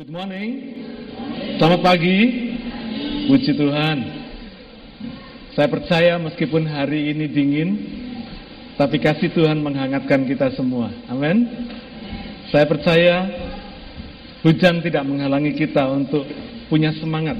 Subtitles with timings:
[0.00, 0.80] Good morning.
[1.60, 2.18] Selamat pagi.
[3.28, 3.98] Puji Tuhan.
[5.52, 7.68] Saya percaya meskipun hari ini dingin,
[8.80, 10.88] tapi kasih Tuhan menghangatkan kita semua.
[11.04, 11.44] Amin.
[12.48, 13.28] Saya percaya
[14.40, 16.24] hujan tidak menghalangi kita untuk
[16.72, 17.36] punya semangat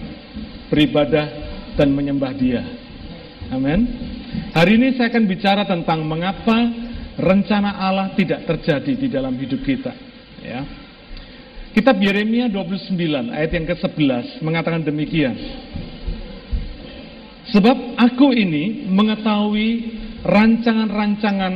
[0.69, 1.33] beribadah
[1.81, 2.61] dan menyembah Dia.
[3.57, 3.89] Amin.
[4.53, 6.61] Hari ini saya akan bicara tentang mengapa
[7.17, 9.97] rencana Allah tidak terjadi di dalam hidup kita.
[10.45, 10.90] Ya.
[11.71, 12.99] Kitab Yeremia 29
[13.31, 15.39] ayat yang ke-11 mengatakan demikian.
[17.55, 19.71] Sebab aku ini mengetahui
[20.27, 21.55] rancangan-rancangan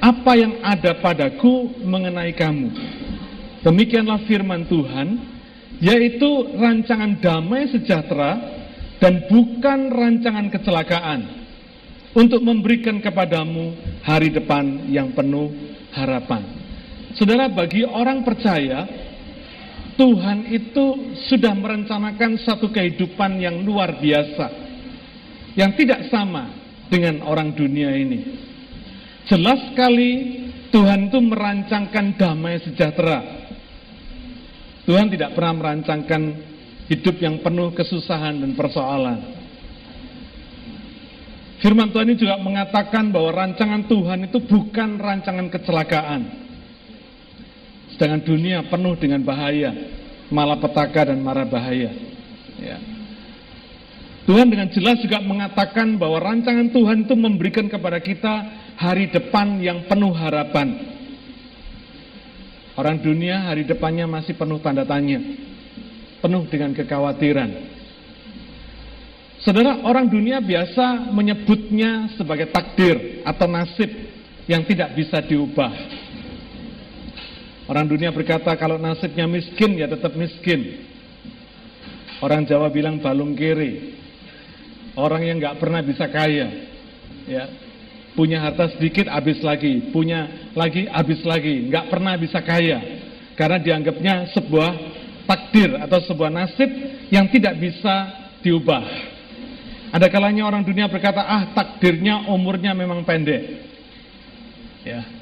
[0.00, 2.72] apa yang ada padaku mengenai kamu.
[3.60, 5.08] Demikianlah firman Tuhan,
[5.84, 8.40] yaitu rancangan damai sejahtera
[8.96, 11.20] dan bukan rancangan kecelakaan
[12.16, 15.52] untuk memberikan kepadamu hari depan yang penuh
[15.92, 16.42] harapan.
[17.12, 19.09] Saudara, bagi orang percaya,
[20.00, 24.48] Tuhan itu sudah merencanakan satu kehidupan yang luar biasa,
[25.60, 26.48] yang tidak sama
[26.88, 28.40] dengan orang dunia ini.
[29.28, 30.40] Jelas sekali
[30.72, 33.20] Tuhan itu merancangkan damai sejahtera.
[34.88, 36.22] Tuhan tidak pernah merancangkan
[36.88, 39.20] hidup yang penuh kesusahan dan persoalan.
[41.60, 46.49] Firman Tuhan ini juga mengatakan bahwa rancangan Tuhan itu bukan rancangan kecelakaan.
[48.00, 49.76] Sedangkan dunia penuh dengan bahaya,
[50.32, 51.92] malapetaka dan marah bahaya.
[52.56, 52.80] Ya.
[54.24, 58.32] Tuhan dengan jelas juga mengatakan bahwa rancangan Tuhan itu memberikan kepada kita
[58.80, 60.80] hari depan yang penuh harapan.
[62.72, 65.20] Orang dunia hari depannya masih penuh tanda tanya,
[66.24, 67.52] penuh dengan kekhawatiran.
[69.44, 73.92] Saudara, orang dunia biasa menyebutnya sebagai takdir atau nasib
[74.48, 75.99] yang tidak bisa diubah.
[77.70, 80.90] Orang dunia berkata kalau nasibnya miskin ya tetap miskin.
[82.18, 83.94] Orang Jawa bilang balung kiri.
[84.98, 86.50] Orang yang nggak pernah bisa kaya,
[87.30, 87.46] ya
[88.18, 93.06] punya harta sedikit habis lagi, punya lagi habis lagi, nggak pernah bisa kaya
[93.38, 94.70] karena dianggapnya sebuah
[95.30, 96.66] takdir atau sebuah nasib
[97.14, 97.94] yang tidak bisa
[98.42, 98.82] diubah.
[99.94, 103.62] Ada kalanya orang dunia berkata ah takdirnya umurnya memang pendek,
[104.82, 105.19] ya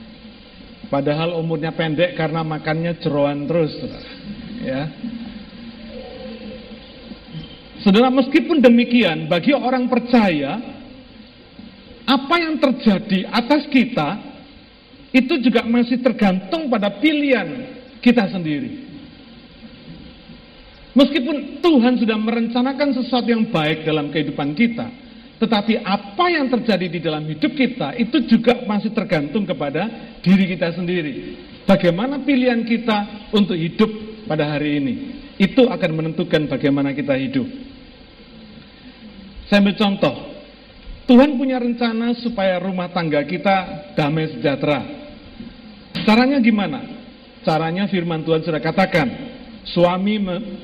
[0.89, 3.77] Padahal umurnya pendek karena makannya jeroan terus.
[4.65, 4.89] Ya.
[7.85, 10.59] Saudara, meskipun demikian, bagi orang percaya,
[12.09, 14.19] apa yang terjadi atas kita,
[15.13, 17.69] itu juga masih tergantung pada pilihan
[18.01, 18.89] kita sendiri.
[20.97, 24.89] Meskipun Tuhan sudah merencanakan sesuatu yang baik dalam kehidupan kita,
[25.39, 29.87] tetapi apa yang terjadi di dalam hidup kita itu juga masih tergantung kepada
[30.19, 31.39] diri kita sendiri.
[31.63, 33.91] Bagaimana pilihan kita untuk hidup
[34.27, 34.95] pada hari ini?
[35.39, 37.47] Itu akan menentukan bagaimana kita hidup.
[39.47, 40.15] Saya ambil contoh.
[41.07, 43.57] Tuhan punya rencana supaya rumah tangga kita
[43.97, 44.85] damai sejahtera.
[46.05, 46.85] Caranya gimana?
[47.47, 49.09] Caranya firman Tuhan sudah katakan.
[49.69, 50.19] Suami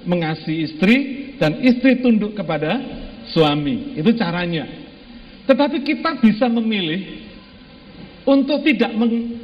[0.04, 0.96] mengasihi istri
[1.36, 3.96] dan istri tunduk kepada suami.
[3.96, 4.66] Itu caranya.
[5.44, 7.24] Tetapi kita bisa memilih
[8.24, 8.92] untuk tidak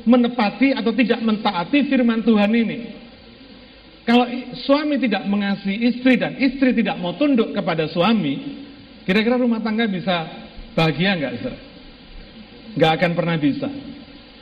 [0.08, 2.78] menepati atau tidak mentaati firman Tuhan ini.
[4.08, 4.24] Kalau
[4.64, 8.64] suami tidak mengasihi istri dan istri tidak mau tunduk kepada suami,
[9.04, 10.26] kira-kira rumah tangga bisa
[10.72, 11.32] bahagia nggak,
[12.74, 13.68] Nggak akan pernah bisa.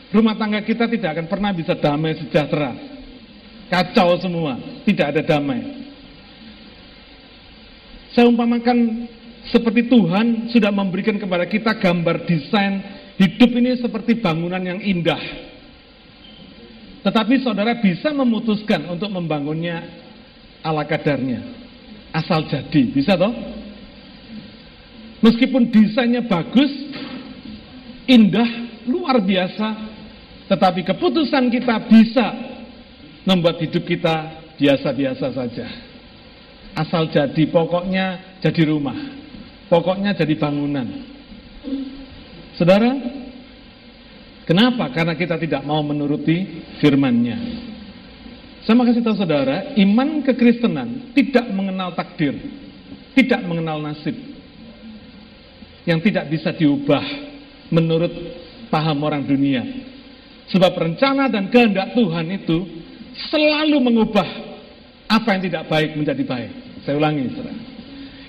[0.08, 2.72] Rumah tangga kita tidak akan pernah bisa damai sejahtera.
[3.68, 4.56] Kacau semua,
[4.88, 5.60] tidak ada damai.
[8.16, 9.04] Saya umpamakan
[9.48, 12.84] seperti Tuhan sudah memberikan kepada kita gambar desain
[13.16, 15.20] hidup ini seperti bangunan yang indah.
[17.00, 19.80] Tetapi saudara bisa memutuskan untuk membangunnya
[20.60, 21.40] ala kadarnya.
[22.12, 23.32] Asal jadi, bisa toh?
[25.24, 26.70] Meskipun desainnya bagus,
[28.04, 28.48] indah,
[28.84, 29.68] luar biasa,
[30.52, 32.26] tetapi keputusan kita bisa
[33.24, 35.66] membuat hidup kita biasa-biasa saja.
[36.76, 39.17] Asal jadi, pokoknya jadi rumah.
[39.68, 40.88] Pokoknya jadi bangunan.
[42.56, 42.90] Saudara,
[44.48, 44.88] kenapa?
[44.96, 47.38] Karena kita tidak mau menuruti firman-Nya.
[48.64, 52.36] Saya mau kasih tahu saudara, iman kekristenan tidak mengenal takdir,
[53.16, 54.12] tidak mengenal nasib,
[55.88, 57.00] yang tidak bisa diubah
[57.72, 58.12] menurut
[58.68, 59.64] paham orang dunia.
[60.52, 62.64] Sebab rencana dan kehendak Tuhan itu
[63.32, 64.28] selalu mengubah
[65.08, 66.52] apa yang tidak baik menjadi baik.
[66.84, 67.77] Saya ulangi, saudara.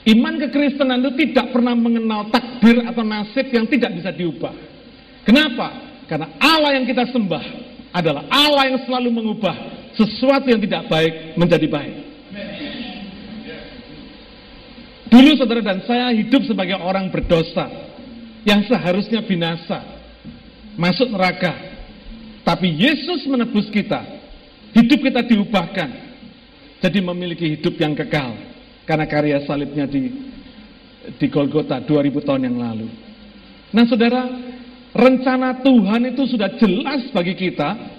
[0.09, 4.55] Iman kekristenan itu tidak pernah mengenal takdir atau nasib yang tidak bisa diubah.
[5.21, 5.85] Kenapa?
[6.09, 7.45] Karena Allah yang kita sembah
[7.93, 9.53] adalah Allah yang selalu mengubah
[9.93, 11.95] sesuatu yang tidak baik menjadi baik.
[15.09, 17.65] Dulu saudara dan saya hidup sebagai orang berdosa
[18.45, 19.81] yang seharusnya binasa,
[20.77, 21.53] masuk neraka.
[22.45, 24.05] Tapi Yesus menebus kita,
[24.73, 25.89] hidup kita diubahkan,
[26.81, 28.48] jadi memiliki hidup yang kekal.
[28.89, 30.09] Karena karya salibnya di
[31.17, 32.87] di Golgota 2000 tahun yang lalu.
[33.69, 34.25] Nah saudara,
[34.93, 37.97] rencana Tuhan itu sudah jelas bagi kita.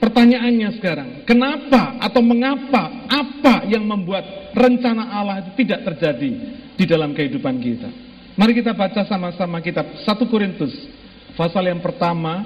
[0.00, 6.30] Pertanyaannya sekarang, kenapa atau mengapa, apa yang membuat rencana Allah itu tidak terjadi
[6.76, 7.88] di dalam kehidupan kita?
[8.36, 10.76] Mari kita baca sama-sama kitab 1 Korintus,
[11.40, 12.44] pasal yang pertama,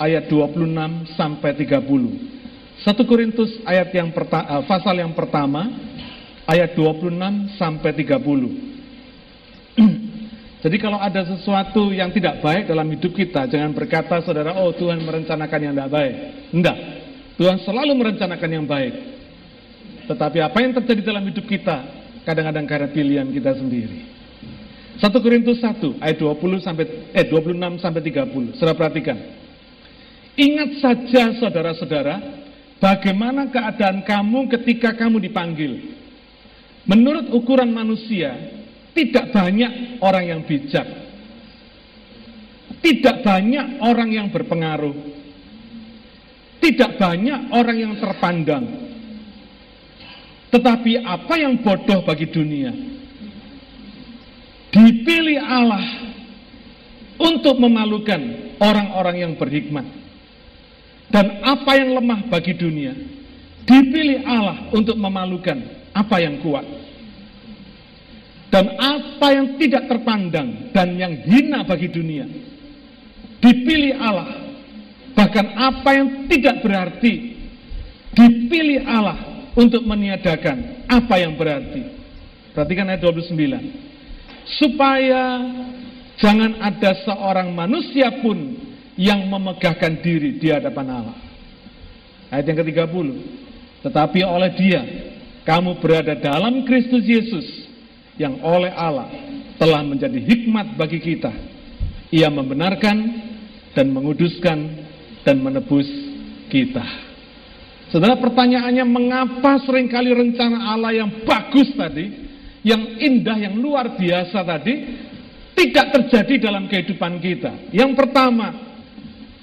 [0.00, 1.84] ayat 26 sampai 30.
[2.80, 5.68] 1 Korintus ayat yang pertama, pasal yang pertama,
[6.48, 8.14] ayat 26 sampai 30.
[10.64, 15.04] Jadi kalau ada sesuatu yang tidak baik dalam hidup kita, jangan berkata saudara, oh Tuhan
[15.04, 16.14] merencanakan yang tidak baik.
[16.56, 16.78] Enggak.
[17.36, 18.94] Tuhan selalu merencanakan yang baik.
[20.08, 21.84] Tetapi apa yang terjadi dalam hidup kita,
[22.24, 24.14] kadang-kadang karena pilihan kita sendiri.
[24.94, 28.56] 1 Korintus 1 ayat 20 sampai eh 26 sampai 30.
[28.56, 29.18] Saudara perhatikan.
[30.34, 32.14] Ingat saja saudara-saudara,
[32.80, 35.94] bagaimana keadaan kamu ketika kamu dipanggil.
[36.84, 38.36] Menurut ukuran manusia,
[38.92, 40.84] tidak banyak orang yang bijak.
[42.84, 44.92] Tidak banyak orang yang berpengaruh.
[46.60, 48.64] Tidak banyak orang yang terpandang.
[50.52, 52.70] Tetapi apa yang bodoh bagi dunia?
[54.70, 55.84] Dipilih Allah
[57.16, 58.20] untuk memalukan
[58.60, 59.86] orang-orang yang berhikmat.
[61.08, 62.92] Dan apa yang lemah bagi dunia?
[63.64, 66.66] Dipilih Allah untuk memalukan apa yang kuat.
[68.50, 72.26] Dan apa yang tidak terpandang dan yang hina bagi dunia
[73.44, 74.30] dipilih Allah.
[75.14, 77.34] Bahkan apa yang tidak berarti
[78.14, 81.82] dipilih Allah untuk meniadakan apa yang berarti.
[82.54, 83.34] Perhatikan ayat 29.
[84.58, 85.22] Supaya
[86.18, 88.54] jangan ada seorang manusia pun
[88.94, 91.18] yang memegahkan diri di hadapan Allah.
[92.30, 93.06] Ayat yang ke-30.
[93.82, 94.82] Tetapi oleh dia
[95.44, 97.46] kamu berada dalam Kristus Yesus
[98.16, 99.08] yang oleh Allah
[99.60, 101.30] telah menjadi hikmat bagi kita.
[102.10, 102.96] Ia membenarkan
[103.76, 104.58] dan menguduskan
[105.22, 105.86] dan menebus
[106.48, 106.84] kita.
[107.92, 112.10] Saudara pertanyaannya mengapa sering kali rencana Allah yang bagus tadi,
[112.66, 114.74] yang indah, yang luar biasa tadi,
[115.54, 117.70] tidak terjadi dalam kehidupan kita.
[117.70, 118.50] Yang pertama,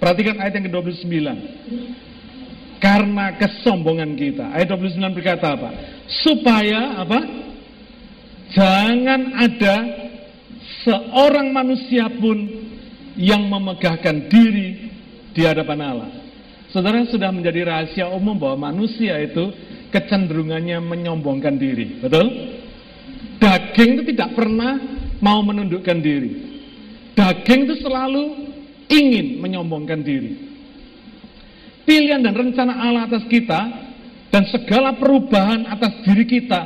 [0.02, 1.16] perhatikan ayat yang ke-29.
[2.82, 4.58] Karena kesombongan kita.
[4.58, 5.70] Ayat 29 berkata apa?
[6.10, 7.20] Supaya apa?
[8.52, 9.76] Jangan ada
[10.82, 12.42] seorang manusia pun
[13.16, 14.90] yang memegahkan diri
[15.32, 16.10] di hadapan Allah.
[16.74, 19.54] Saudara sudah menjadi rahasia umum bahwa manusia itu
[19.94, 22.02] kecenderungannya menyombongkan diri.
[22.02, 22.28] Betul?
[23.38, 24.80] Daging itu tidak pernah
[25.22, 26.32] mau menundukkan diri.
[27.14, 28.24] Daging itu selalu
[28.90, 30.51] ingin menyombongkan diri.
[31.92, 33.60] Pilihan dan rencana Allah atas kita
[34.32, 36.64] dan segala perubahan atas diri kita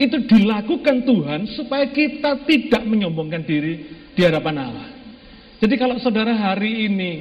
[0.00, 4.88] itu dilakukan Tuhan supaya kita tidak menyombongkan diri di hadapan Allah.
[5.60, 7.12] Jadi kalau saudara hari ini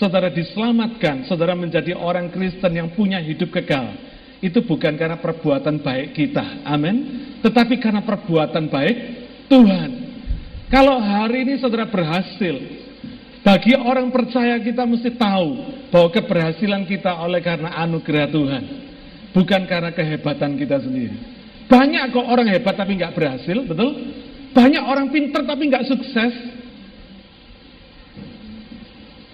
[0.00, 3.92] saudara diselamatkan, saudara menjadi orang Kristen yang punya hidup kekal,
[4.40, 6.96] itu bukan karena perbuatan baik kita, amin,
[7.44, 8.96] tetapi karena perbuatan baik
[9.52, 9.90] Tuhan.
[10.72, 12.85] Kalau hari ini saudara berhasil,
[13.46, 18.62] bagi orang percaya kita mesti tahu bahwa keberhasilan kita oleh karena anugerah Tuhan,
[19.30, 21.14] bukan karena kehebatan kita sendiri.
[21.70, 23.94] Banyak kok orang hebat tapi nggak berhasil, betul?
[24.50, 26.34] Banyak orang pinter tapi nggak sukses.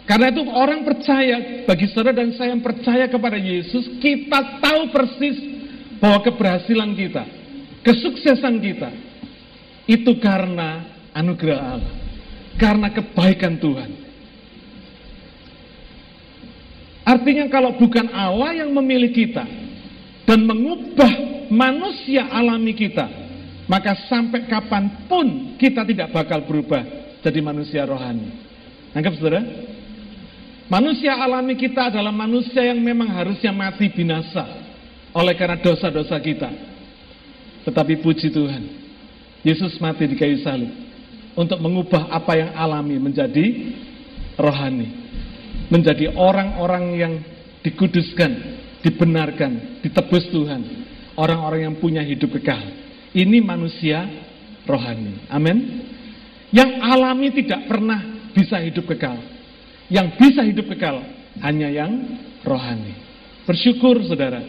[0.04, 5.40] Karena itu orang percaya, bagi saudara dan saya yang percaya kepada Yesus, kita tahu persis
[5.96, 7.24] bahwa keberhasilan kita,
[7.80, 8.92] kesuksesan kita,
[9.88, 10.84] itu karena
[11.16, 11.94] anugerah Allah.
[12.60, 14.01] Karena kebaikan Tuhan.
[17.02, 19.42] Artinya kalau bukan Allah yang memilih kita,
[20.22, 21.10] dan mengubah
[21.50, 23.04] manusia alami kita,
[23.66, 26.82] maka sampai kapan pun kita tidak bakal berubah
[27.20, 28.30] jadi manusia rohani.
[28.94, 29.42] Anggap saudara?
[30.70, 34.46] Manusia alami kita adalah manusia yang memang harusnya mati binasa
[35.12, 36.48] oleh karena dosa-dosa kita.
[37.68, 38.62] Tetapi puji Tuhan,
[39.44, 40.72] Yesus mati di kayu salib
[41.36, 43.74] untuk mengubah apa yang alami menjadi
[44.38, 45.01] rohani.
[45.72, 47.12] Menjadi orang-orang yang
[47.64, 48.30] dikuduskan,
[48.84, 50.82] dibenarkan, ditebus Tuhan
[51.16, 52.60] orang-orang yang punya hidup kekal.
[53.12, 54.04] Ini manusia
[54.64, 55.28] rohani.
[55.28, 55.58] Amin.
[56.52, 58.00] Yang alami tidak pernah
[58.32, 59.20] bisa hidup kekal.
[59.92, 61.04] Yang bisa hidup kekal
[61.44, 61.92] hanya yang
[62.44, 62.96] rohani.
[63.44, 64.40] Bersyukur saudara.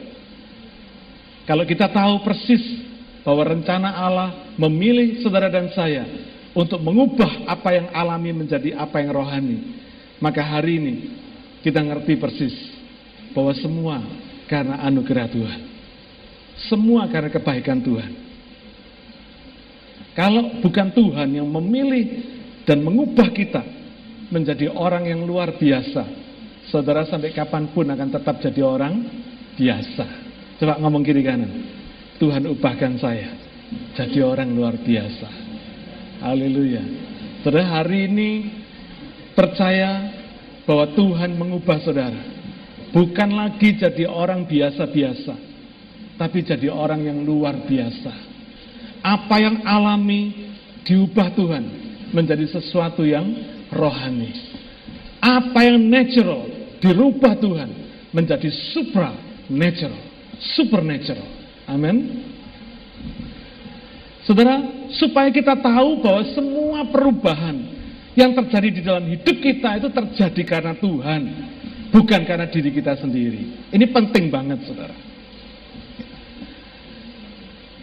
[1.44, 2.64] Kalau kita tahu persis
[3.28, 6.08] bahwa rencana Allah memilih saudara dan saya
[6.56, 9.58] untuk mengubah apa yang alami menjadi apa yang rohani.
[10.24, 10.94] Maka hari ini
[11.60, 12.56] kita ngerti persis
[13.36, 14.00] bahwa semua
[14.48, 15.62] karena anugerah Tuhan.
[16.72, 18.12] Semua karena kebaikan Tuhan.
[20.16, 22.24] Kalau bukan Tuhan yang memilih
[22.64, 23.68] dan mengubah kita
[24.32, 26.08] menjadi orang yang luar biasa,
[26.72, 29.04] saudara sampai kapan pun akan tetap jadi orang
[29.60, 30.06] biasa.
[30.56, 31.52] Coba ngomong kiri kanan.
[32.16, 33.28] Tuhan ubahkan saya
[34.00, 35.28] jadi orang luar biasa.
[36.24, 36.84] Haleluya.
[37.44, 38.30] Saudara hari ini
[39.34, 40.10] percaya
[40.64, 42.22] bahwa Tuhan mengubah saudara.
[42.94, 45.34] Bukan lagi jadi orang biasa-biasa,
[46.16, 48.14] tapi jadi orang yang luar biasa.
[49.02, 50.54] Apa yang alami
[50.86, 51.64] diubah Tuhan
[52.14, 53.26] menjadi sesuatu yang
[53.74, 54.32] rohani.
[55.20, 56.46] Apa yang natural
[56.78, 57.70] dirubah Tuhan
[58.14, 59.98] menjadi supernatural,
[60.54, 61.28] supernatural.
[61.66, 62.30] Amin.
[64.24, 67.83] Saudara, supaya kita tahu bahwa semua perubahan
[68.14, 71.22] yang terjadi di dalam hidup kita itu terjadi karena Tuhan,
[71.90, 73.70] bukan karena diri kita sendiri.
[73.74, 74.94] Ini penting banget, saudara.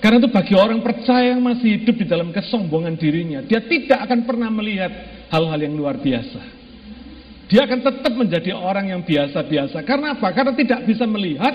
[0.01, 4.25] Karena itu bagi orang percaya yang masih hidup di dalam kesombongan dirinya, dia tidak akan
[4.25, 4.89] pernah melihat
[5.29, 6.41] hal-hal yang luar biasa.
[7.53, 9.83] Dia akan tetap menjadi orang yang biasa-biasa.
[9.83, 10.31] Karena apa?
[10.33, 11.53] Karena tidak bisa melihat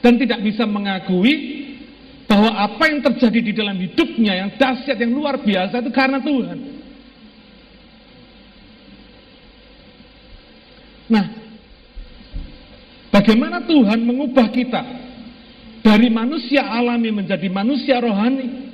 [0.00, 1.34] dan tidak bisa mengakui
[2.30, 6.71] bahwa apa yang terjadi di dalam hidupnya yang dahsyat, yang luar biasa itu karena Tuhan.
[11.12, 11.26] Nah,
[13.12, 14.80] bagaimana Tuhan mengubah kita
[15.84, 18.72] dari manusia alami menjadi manusia rohani?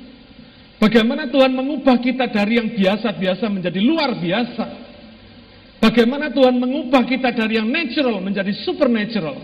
[0.78, 4.87] Bagaimana Tuhan mengubah kita dari yang biasa-biasa menjadi luar biasa?
[5.83, 9.35] Bagaimana Tuhan mengubah kita dari yang natural menjadi supernatural?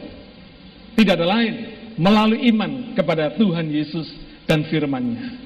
[0.94, 1.54] Tidak ada lain
[1.98, 4.06] melalui iman kepada Tuhan Yesus
[4.46, 5.42] dan firman-Nya.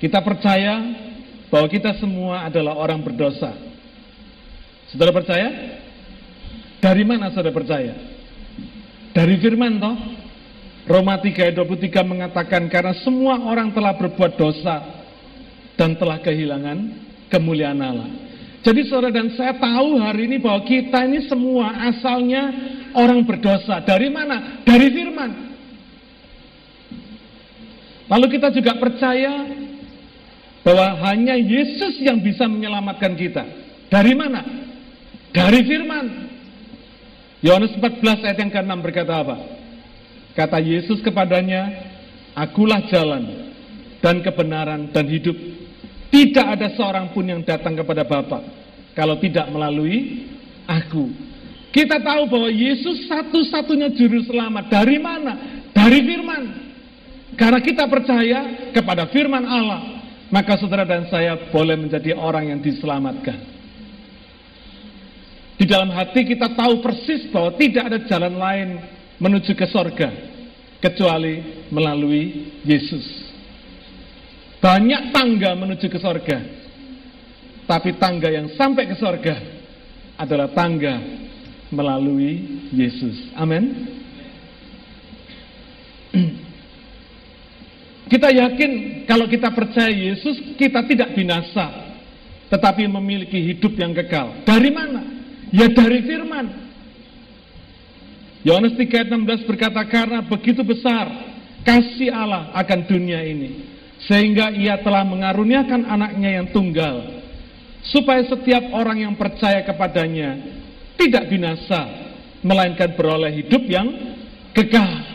[0.00, 0.80] Kita percaya
[1.54, 3.54] bahwa kita semua adalah orang berdosa.
[4.90, 5.78] Saudara percaya?
[6.82, 7.94] Dari mana saudara percaya?
[9.14, 9.94] Dari firman toh?
[10.90, 15.06] Roma 3 ayat 23 mengatakan karena semua orang telah berbuat dosa
[15.78, 16.90] dan telah kehilangan
[17.30, 18.10] kemuliaan Allah.
[18.66, 22.50] Jadi saudara dan saya tahu hari ini bahwa kita ini semua asalnya
[22.98, 23.78] orang berdosa.
[23.86, 24.58] Dari mana?
[24.66, 25.30] Dari firman.
[28.10, 29.63] Lalu kita juga percaya
[30.64, 33.44] bahwa hanya Yesus yang bisa menyelamatkan kita.
[33.92, 34.40] Dari mana?
[35.30, 36.06] Dari firman.
[37.44, 39.36] Yohanes 14 ayat yang ke-6 berkata apa?
[40.32, 41.92] Kata Yesus kepadanya,
[42.34, 43.52] Akulah jalan
[44.02, 45.38] dan kebenaran dan hidup.
[46.10, 48.42] Tidak ada seorang pun yang datang kepada Bapa
[48.98, 50.26] kalau tidak melalui
[50.66, 51.14] aku.
[51.70, 54.70] Kita tahu bahwa Yesus satu-satunya juru selamat.
[54.70, 55.32] Dari mana?
[55.74, 56.42] Dari firman.
[57.34, 59.93] Karena kita percaya kepada firman Allah,
[60.34, 63.38] maka saudara dan saya boleh menjadi orang yang diselamatkan.
[65.54, 68.68] Di dalam hati kita tahu persis bahwa tidak ada jalan lain
[69.22, 70.10] menuju ke sorga
[70.82, 73.06] kecuali melalui Yesus.
[74.58, 76.42] Banyak tangga menuju ke sorga.
[77.70, 79.38] Tapi tangga yang sampai ke sorga
[80.18, 80.98] adalah tangga
[81.70, 82.42] melalui
[82.74, 83.30] Yesus.
[83.38, 83.86] Amin.
[88.04, 91.96] Kita yakin kalau kita percaya Yesus, kita tidak binasa.
[92.52, 94.44] Tetapi memiliki hidup yang kekal.
[94.44, 95.00] Dari mana?
[95.50, 96.64] Ya dari firman.
[98.44, 101.08] Yohanes 3:16 berkata karena begitu besar
[101.64, 103.64] kasih Allah akan dunia ini
[104.04, 107.24] sehingga ia telah mengaruniakan anaknya yang tunggal
[107.88, 110.36] supaya setiap orang yang percaya kepadanya
[111.00, 111.88] tidak binasa
[112.44, 113.88] melainkan beroleh hidup yang
[114.52, 115.13] kekal.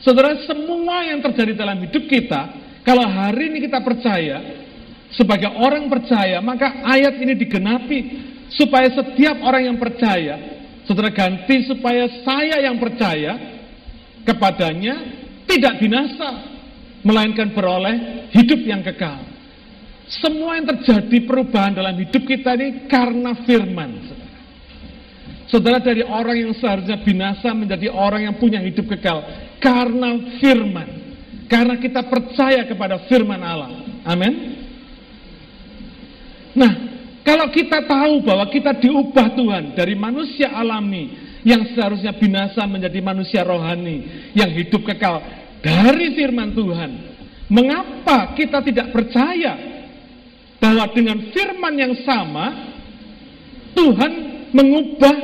[0.00, 4.40] Saudara, semua yang terjadi dalam hidup kita, kalau hari ini kita percaya,
[5.12, 7.98] sebagai orang percaya, maka ayat ini digenapi
[8.48, 10.40] supaya setiap orang yang percaya,
[10.88, 13.36] saudara ganti supaya saya yang percaya
[14.24, 14.94] kepadanya
[15.44, 16.28] tidak binasa,
[17.04, 19.20] melainkan beroleh hidup yang kekal.
[20.10, 23.90] Semua yang terjadi perubahan dalam hidup kita ini karena firman.
[25.46, 25.82] Saudara.
[25.82, 30.88] dari orang yang seharusnya binasa menjadi orang yang punya hidup kekal karena firman.
[31.46, 33.70] Karena kita percaya kepada firman Allah.
[34.06, 34.34] Amin.
[36.56, 36.72] Nah,
[37.22, 41.14] kalau kita tahu bahwa kita diubah Tuhan dari manusia alami
[41.46, 45.20] yang seharusnya binasa menjadi manusia rohani yang hidup kekal
[45.60, 46.90] dari firman Tuhan.
[47.50, 49.58] Mengapa kita tidak percaya
[50.62, 52.46] bahwa dengan firman yang sama
[53.74, 54.12] Tuhan
[54.54, 55.16] mengubah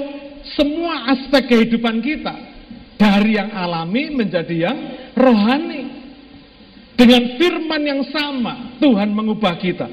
[0.59, 2.56] semua aspek kehidupan kita
[2.97, 4.79] dari yang alami menjadi yang
[5.17, 5.83] rohani.
[6.97, 9.85] Dengan firman yang sama, Tuhan mengubah kita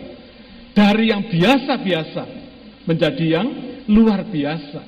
[0.71, 2.23] dari yang biasa-biasa
[2.87, 3.47] menjadi yang
[3.91, 4.81] luar biasa.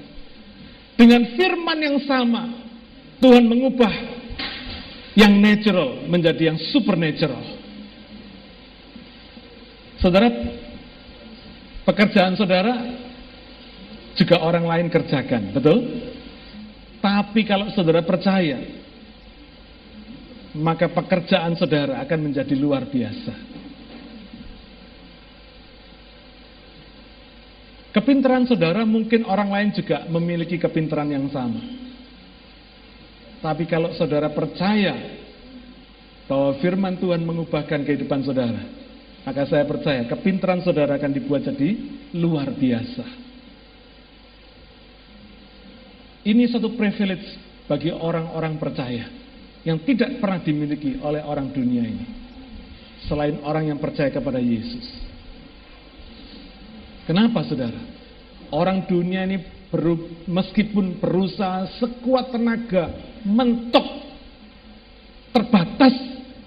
[0.95, 2.43] Dengan firman yang sama,
[3.19, 3.93] Tuhan mengubah
[5.15, 7.43] yang natural menjadi yang supernatural.
[9.99, 10.27] Saudara,
[11.83, 12.73] pekerjaan saudara
[14.15, 15.79] juga orang lain kerjakan, betul?
[17.05, 18.57] Tapi kalau saudara percaya,
[20.57, 23.53] maka pekerjaan saudara akan menjadi luar biasa.
[27.93, 31.61] Kepintaran saudara mungkin orang lain juga memiliki kepintaran yang sama.
[33.37, 34.97] Tapi kalau saudara percaya
[36.25, 38.65] bahwa firman Tuhan mengubahkan kehidupan saudara,
[39.21, 41.69] maka saya percaya kepintaran saudara akan dibuat jadi
[42.17, 43.24] luar biasa.
[46.25, 47.37] Ini satu privilege
[47.69, 49.05] bagi orang-orang percaya
[49.61, 52.05] yang tidak pernah dimiliki oleh orang dunia ini.
[53.05, 54.85] Selain orang yang percaya kepada Yesus.
[57.05, 57.77] Kenapa saudara?
[58.49, 59.37] Orang dunia ini
[59.69, 62.89] beru, meskipun berusaha sekuat tenaga
[63.21, 63.85] mentok
[65.29, 65.93] terbatas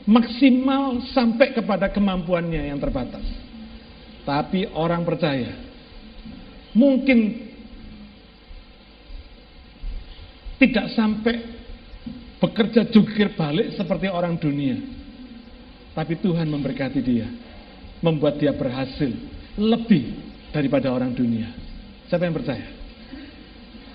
[0.02, 3.22] maksimal sampai kepada kemampuannya yang terbatas.
[4.26, 5.54] Tapi orang percaya
[6.74, 7.47] mungkin
[10.58, 11.34] tidak sampai
[12.38, 14.78] bekerja jungkir balik seperti orang dunia.
[15.94, 17.26] Tapi Tuhan memberkati dia,
[17.98, 19.10] membuat dia berhasil
[19.58, 20.14] lebih
[20.54, 21.50] daripada orang dunia.
[22.06, 22.66] Siapa yang percaya?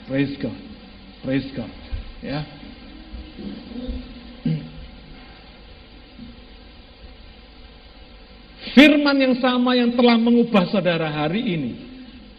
[0.07, 0.59] Praise God.
[1.23, 1.71] Praise God.
[2.19, 2.43] Ya.
[8.75, 11.71] Firman yang sama yang telah mengubah saudara hari ini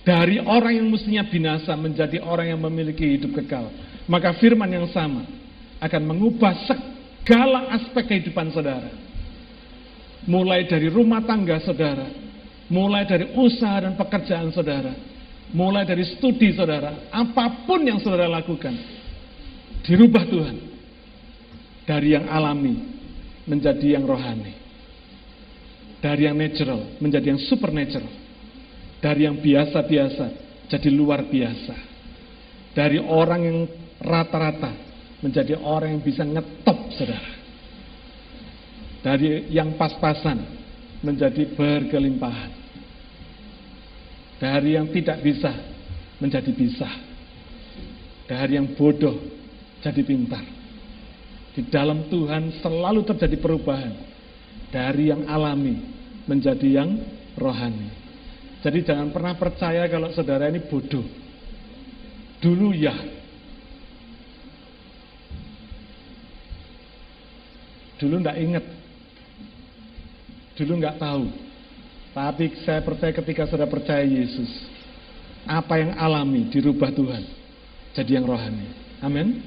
[0.05, 3.73] dari orang yang mestinya binasa menjadi orang yang memiliki hidup kekal
[4.05, 5.25] maka firman yang sama
[5.81, 8.93] akan mengubah segala aspek kehidupan saudara.
[10.25, 12.09] Mulai dari rumah tangga saudara,
[12.73, 14.93] mulai dari usaha dan pekerjaan saudara,
[15.53, 18.73] mulai dari studi saudara, apa pun yang saudara lakukan,
[19.85, 20.57] dirubah Tuhan
[21.85, 22.77] dari yang alami
[23.45, 24.57] menjadi yang rohani,
[26.01, 28.09] dari yang natural menjadi yang supernatural,
[29.05, 30.27] dari yang biasa-biasa
[30.73, 31.77] jadi luar biasa,
[32.73, 33.59] dari orang yang
[34.05, 34.71] rata-rata
[35.25, 37.33] menjadi orang yang bisa ngetop saudara.
[39.05, 40.41] Dari yang pas-pasan
[41.05, 42.53] menjadi berkelimpahan.
[44.41, 45.53] Dari yang tidak bisa
[46.21, 46.89] menjadi bisa.
[48.25, 49.17] Dari yang bodoh
[49.85, 50.45] jadi pintar.
[51.53, 53.93] Di dalam Tuhan selalu terjadi perubahan.
[54.73, 55.77] Dari yang alami
[56.25, 56.91] menjadi yang
[57.37, 57.93] rohani.
[58.65, 61.05] Jadi jangan pernah percaya kalau saudara ini bodoh.
[62.41, 62.97] Dulu ya,
[68.05, 68.65] Dulu nggak ingat,
[70.61, 71.25] dulu nggak tahu.
[72.13, 74.53] Tapi saya percaya ketika sudah percaya Yesus,
[75.49, 77.25] apa yang alami dirubah Tuhan
[77.97, 78.69] jadi yang rohani.
[79.01, 79.41] Amin.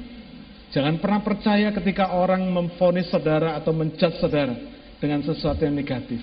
[0.73, 4.57] Jangan pernah percaya ketika orang memfonis saudara atau menjudge saudara
[4.97, 6.17] dengan sesuatu yang negatif.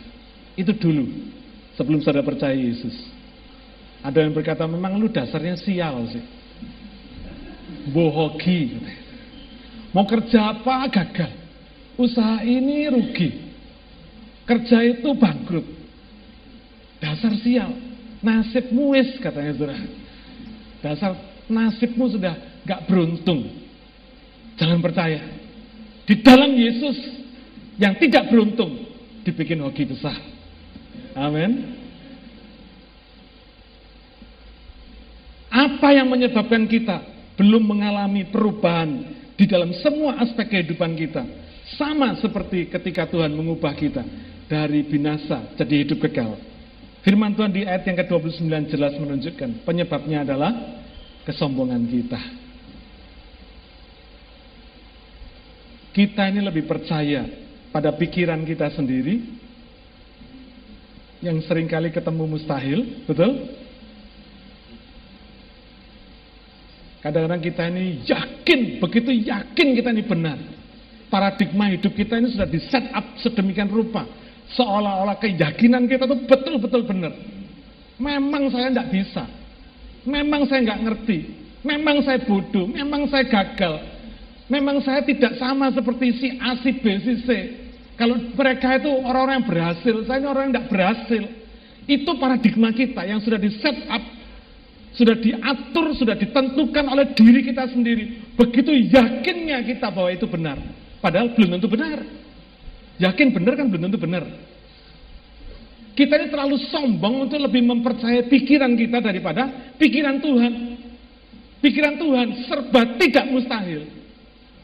[0.59, 1.07] Itu dulu
[1.79, 2.99] sebelum saudara percaya Yesus.
[4.03, 6.25] Ada yang berkata memang lu dasarnya sial sih.
[7.94, 8.75] Bohogi.
[9.94, 11.43] Mau kerja apa gagal
[11.98, 13.30] usaha ini rugi.
[14.44, 15.66] Kerja itu bangkrut.
[17.00, 17.72] Dasar sial.
[18.24, 19.76] Nasibmu wis katanya saudara.
[20.80, 21.12] Dasar
[21.48, 23.44] nasibmu sudah gak beruntung.
[24.57, 25.20] Jangan percaya.
[26.04, 26.96] Di dalam Yesus
[27.80, 28.85] yang tidak beruntung
[29.24, 30.16] dibikin hoki besar.
[31.16, 31.80] Amin.
[35.54, 37.00] Apa yang menyebabkan kita
[37.38, 39.07] belum mengalami perubahan
[39.38, 41.22] di dalam semua aspek kehidupan kita?
[41.74, 44.04] Sama seperti ketika Tuhan mengubah kita
[44.46, 46.38] dari binasa jadi hidup kekal.
[47.02, 50.52] Firman Tuhan di ayat yang ke-29 jelas menunjukkan penyebabnya adalah
[51.28, 52.20] kesombongan kita.
[55.94, 57.28] Kita ini lebih percaya
[57.70, 59.20] pada pikiran kita sendiri
[61.22, 63.52] yang sering kali ketemu mustahil, betul?
[67.04, 70.38] Kadang-kadang kita ini yakin, begitu yakin kita ini benar
[71.14, 74.03] paradigma hidup kita ini sudah di set up sedemikian rupa.
[74.59, 77.14] Seolah-olah keyakinan kita itu betul-betul benar.
[78.03, 79.22] Memang saya tidak bisa.
[80.03, 81.18] Memang saya nggak ngerti.
[81.62, 82.66] Memang saya bodoh.
[82.66, 83.74] Memang saya gagal.
[84.50, 87.29] Memang saya tidak sama seperti si A, si B, si C.
[87.94, 91.22] Kalau mereka itu orang-orang yang berhasil, saya ini orang yang tidak berhasil.
[91.87, 94.03] Itu paradigma kita yang sudah di set up,
[94.98, 98.35] sudah diatur, sudah ditentukan oleh diri kita sendiri.
[98.35, 100.59] Begitu yakinnya kita bahwa itu benar.
[101.05, 102.01] Padahal belum tentu benar.
[102.97, 104.25] Yakin benar kan belum tentu benar.
[105.93, 110.53] Kita ini terlalu sombong untuk lebih mempercayai pikiran kita daripada pikiran Tuhan.
[111.61, 113.85] Pikiran Tuhan serba tidak mustahil.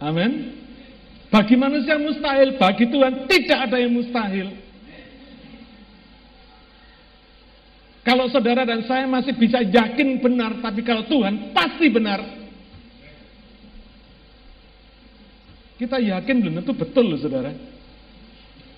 [0.00, 0.57] Amin.
[1.29, 4.48] Bagi manusia mustahil, bagi Tuhan tidak ada yang mustahil.
[8.00, 12.39] Kalau saudara dan saya masih bisa yakin benar, tapi kalau Tuhan pasti benar.
[15.80, 17.56] Kita yakin belum tentu betul loh saudara.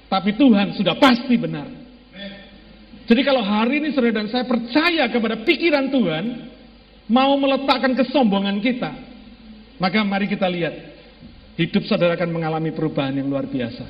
[0.07, 1.67] Tapi Tuhan sudah pasti benar.
[3.11, 6.25] Jadi kalau hari ini saudara dan saya percaya kepada pikiran Tuhan,
[7.11, 8.95] mau meletakkan kesombongan kita,
[9.83, 10.95] maka mari kita lihat,
[11.59, 13.83] hidup saudara akan mengalami perubahan yang luar biasa.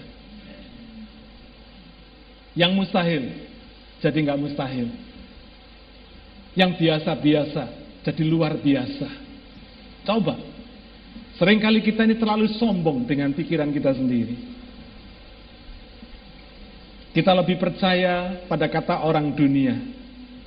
[2.57, 3.23] Yang mustahil,
[4.01, 4.89] jadi nggak mustahil.
[6.57, 7.63] Yang biasa-biasa,
[8.09, 9.09] jadi luar biasa.
[10.09, 10.37] Coba,
[11.37, 14.37] sering kali kita ini terlalu sombong dengan pikiran kita sendiri.
[17.13, 19.77] Kita lebih percaya pada kata orang dunia.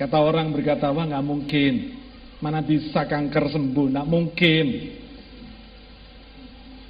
[0.02, 1.74] Kata orang berkata, wah nggak mungkin.
[2.42, 4.66] Mana bisa kanker sembuh, nggak mungkin.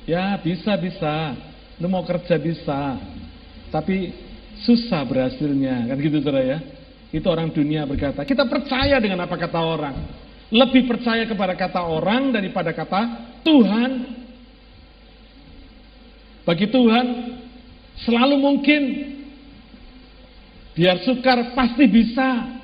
[0.08, 1.36] Ya bisa, bisa.
[1.84, 2.96] Lu mau kerja bisa.
[3.68, 4.16] Tapi
[4.64, 5.92] susah berhasilnya.
[5.92, 6.60] Kan gitu saudara ya.
[7.12, 8.24] Itu orang dunia berkata.
[8.24, 9.96] Kita percaya dengan apa kata orang.
[10.56, 13.92] Lebih percaya kepada kata orang daripada kata Tuhan.
[16.46, 17.06] Bagi Tuhan
[18.06, 18.82] selalu mungkin
[20.76, 22.60] Biar sukar pasti bisa.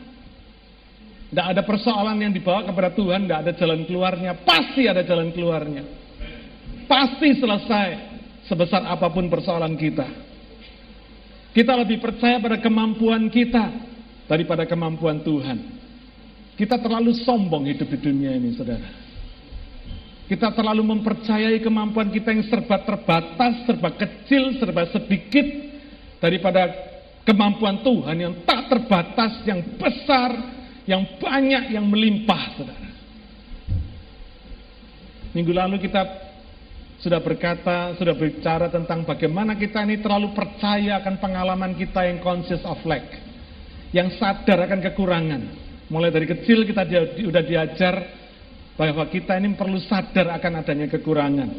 [1.32, 4.32] Tidak ada persoalan yang dibawa kepada Tuhan, tidak ada jalan keluarnya.
[4.44, 5.88] Pasti ada jalan keluarnya.
[6.92, 7.90] Pasti selesai
[8.52, 10.04] sebesar apa pun persoalan kita.
[11.56, 13.64] Kita lebih percaya pada kemampuan kita
[14.28, 15.80] daripada kemampuan Tuhan.
[16.60, 19.01] Kita terlalu sombong hidup di dunia ini, saudara.
[20.32, 25.44] Kita terlalu mempercayai kemampuan kita yang serba terbatas, serba kecil, serba sedikit
[26.24, 26.72] daripada
[27.22, 30.34] Kemampuan Tuhan yang tak terbatas, yang besar,
[30.90, 32.90] yang banyak, yang melimpah, saudara.
[35.30, 36.02] Minggu lalu kita
[36.98, 42.66] sudah berkata, sudah bicara tentang bagaimana kita ini terlalu percaya akan pengalaman kita yang conscious
[42.66, 43.06] of lack.
[43.94, 45.42] Yang sadar akan kekurangan.
[45.94, 46.90] Mulai dari kecil kita
[47.22, 47.96] sudah diajar
[48.80, 51.50] bahwa kita ini perlu sadar akan adanya kekurangan.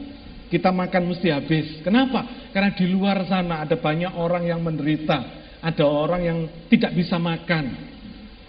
[0.49, 1.81] Kita makan mesti habis.
[1.81, 2.51] Kenapa?
[2.53, 7.95] Karena di luar sana ada banyak orang yang menderita ada orang yang tidak bisa makan.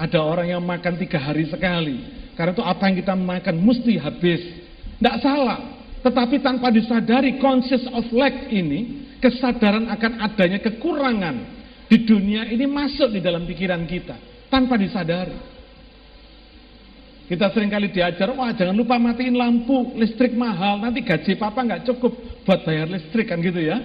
[0.02, 2.02] Ada orang yang makan tiga hari sekali.
[2.34, 4.42] Karena itu apa yang kita makan mesti habis.
[4.98, 5.62] Tidak salah.
[6.02, 11.36] Tetapi tanpa disadari conscious of lack ini, kesadaran akan adanya kekurangan
[11.86, 14.18] di dunia ini masuk di dalam pikiran kita.
[14.50, 15.53] Tanpa disadari.
[17.24, 21.88] Kita sering kali diajar, wah jangan lupa matiin lampu, listrik mahal, nanti gaji papa nggak
[21.88, 22.12] cukup
[22.44, 23.80] buat bayar listrik kan gitu ya.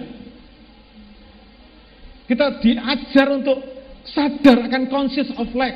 [2.27, 3.57] Kita diajar untuk
[4.03, 5.71] sadar akan conscious of lack.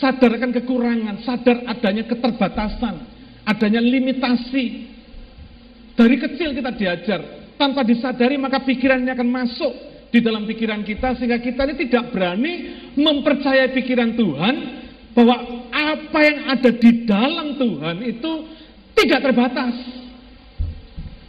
[0.00, 2.94] Sadar akan kekurangan, sadar adanya keterbatasan,
[3.44, 4.90] adanya limitasi.
[5.92, 7.20] Dari kecil kita diajar,
[7.60, 9.72] tanpa disadari maka pikirannya akan masuk
[10.08, 12.52] di dalam pikiran kita sehingga kita ini tidak berani
[12.96, 14.81] mempercayai pikiran Tuhan
[15.12, 15.36] bahwa
[15.72, 18.32] apa yang ada di dalam Tuhan itu
[18.96, 19.74] tidak terbatas.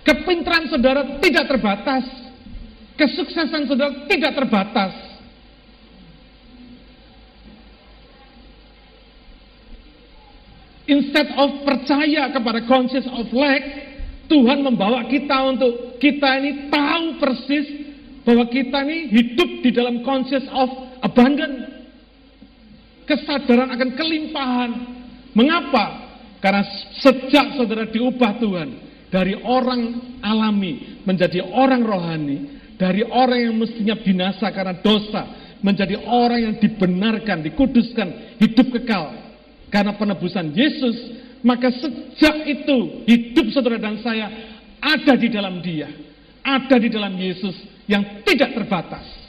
[0.04, 2.04] Kepintaran saudara tidak terbatas.
[3.00, 4.94] Kesuksesan saudara tidak terbatas.
[10.84, 13.64] Instead of percaya kepada conscious of lack,
[14.28, 17.68] Tuhan membawa kita untuk kita ini tahu persis
[18.28, 20.68] bahwa kita ini hidup di dalam conscious of
[21.00, 21.83] abundant.
[23.04, 24.72] Kesadaran akan kelimpahan.
[25.34, 25.86] Mengapa?
[26.40, 26.64] Karena
[27.00, 28.70] sejak saudara diubah Tuhan
[29.08, 32.38] dari orang alami menjadi orang rohani,
[32.76, 35.24] dari orang yang mestinya binasa karena dosa
[35.64, 39.16] menjadi orang yang dibenarkan, dikuduskan, hidup kekal
[39.72, 44.28] karena penebusan Yesus, maka sejak itu hidup saudara dan saya
[44.84, 45.88] ada di dalam Dia,
[46.44, 47.56] ada di dalam Yesus
[47.88, 49.23] yang tidak terbatas.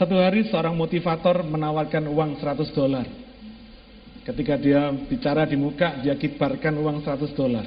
[0.00, 3.06] Satu hari seorang motivator menawarkan uang 100 dolar
[4.22, 7.66] Ketika dia bicara di muka, dia kibarkan uang 100 dolar.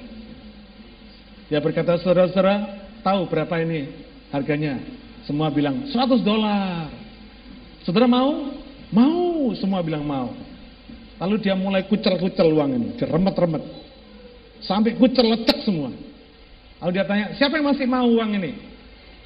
[1.51, 3.91] Dia berkata, saudara-saudara, tahu berapa ini
[4.31, 4.79] harganya?
[5.27, 6.87] Semua bilang, 100 dolar.
[7.83, 8.55] Saudara mau?
[8.87, 10.31] Mau, semua bilang mau.
[11.19, 13.63] Lalu dia mulai kucel-kucel uang ini, diremet-remet.
[14.63, 15.91] Sampai kucel lecek semua.
[16.79, 18.51] Lalu dia tanya, siapa yang masih mau uang ini?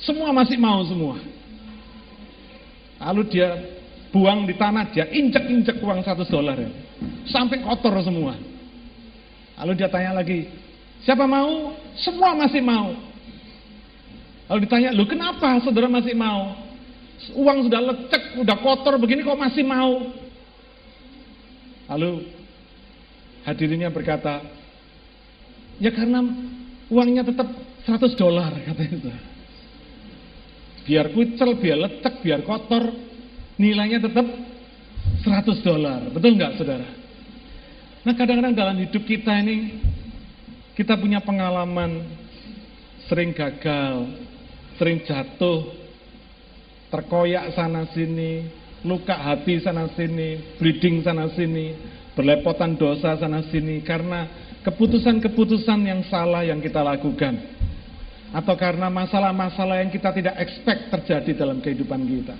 [0.01, 1.21] Semua masih mau semua.
[2.99, 3.49] Lalu dia
[4.11, 6.57] buang di tanah, dia injek-injek uang 100 dolar.
[6.59, 6.71] Ya.
[7.31, 8.35] sampai kotor semua.
[9.59, 10.51] Lalu dia tanya lagi,
[11.03, 11.75] siapa mau?
[11.95, 12.95] Semua masih mau.
[14.49, 16.57] Lalu ditanya, lu kenapa saudara masih mau?
[17.35, 20.09] Uang sudah lecek, sudah kotor begini kok masih mau?
[21.91, 22.25] Lalu
[23.45, 24.41] hadirinnya berkata,
[25.77, 26.23] ya karena
[26.89, 27.47] uangnya tetap
[27.85, 29.28] 100 dolar katanya.
[30.89, 32.89] Biar kucel, biar lecek, biar kotor,
[33.61, 34.25] nilainya tetap
[35.21, 36.09] 100 dolar.
[36.09, 36.89] Betul nggak saudara?
[38.01, 39.77] Nah kadang-kadang dalam hidup kita ini,
[40.73, 42.09] kita punya pengalaman
[43.05, 44.09] sering gagal,
[44.81, 45.77] sering jatuh,
[46.89, 48.49] terkoyak sana sini,
[48.81, 51.77] luka hati sana sini, bleeding sana sini,
[52.17, 54.25] berlepotan dosa sana sini, karena
[54.65, 57.58] keputusan-keputusan yang salah yang kita lakukan.
[58.29, 62.35] Atau karena masalah-masalah yang kita tidak expect terjadi dalam kehidupan kita.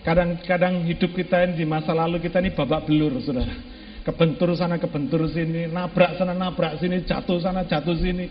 [0.00, 3.52] Kadang-kadang hidup kita ini di masa lalu kita ini babak belur, saudara.
[4.00, 8.26] Kebentur sana, kebentur sini, nabrak sana, nabrak sini, jatuh sana, jatuh sini.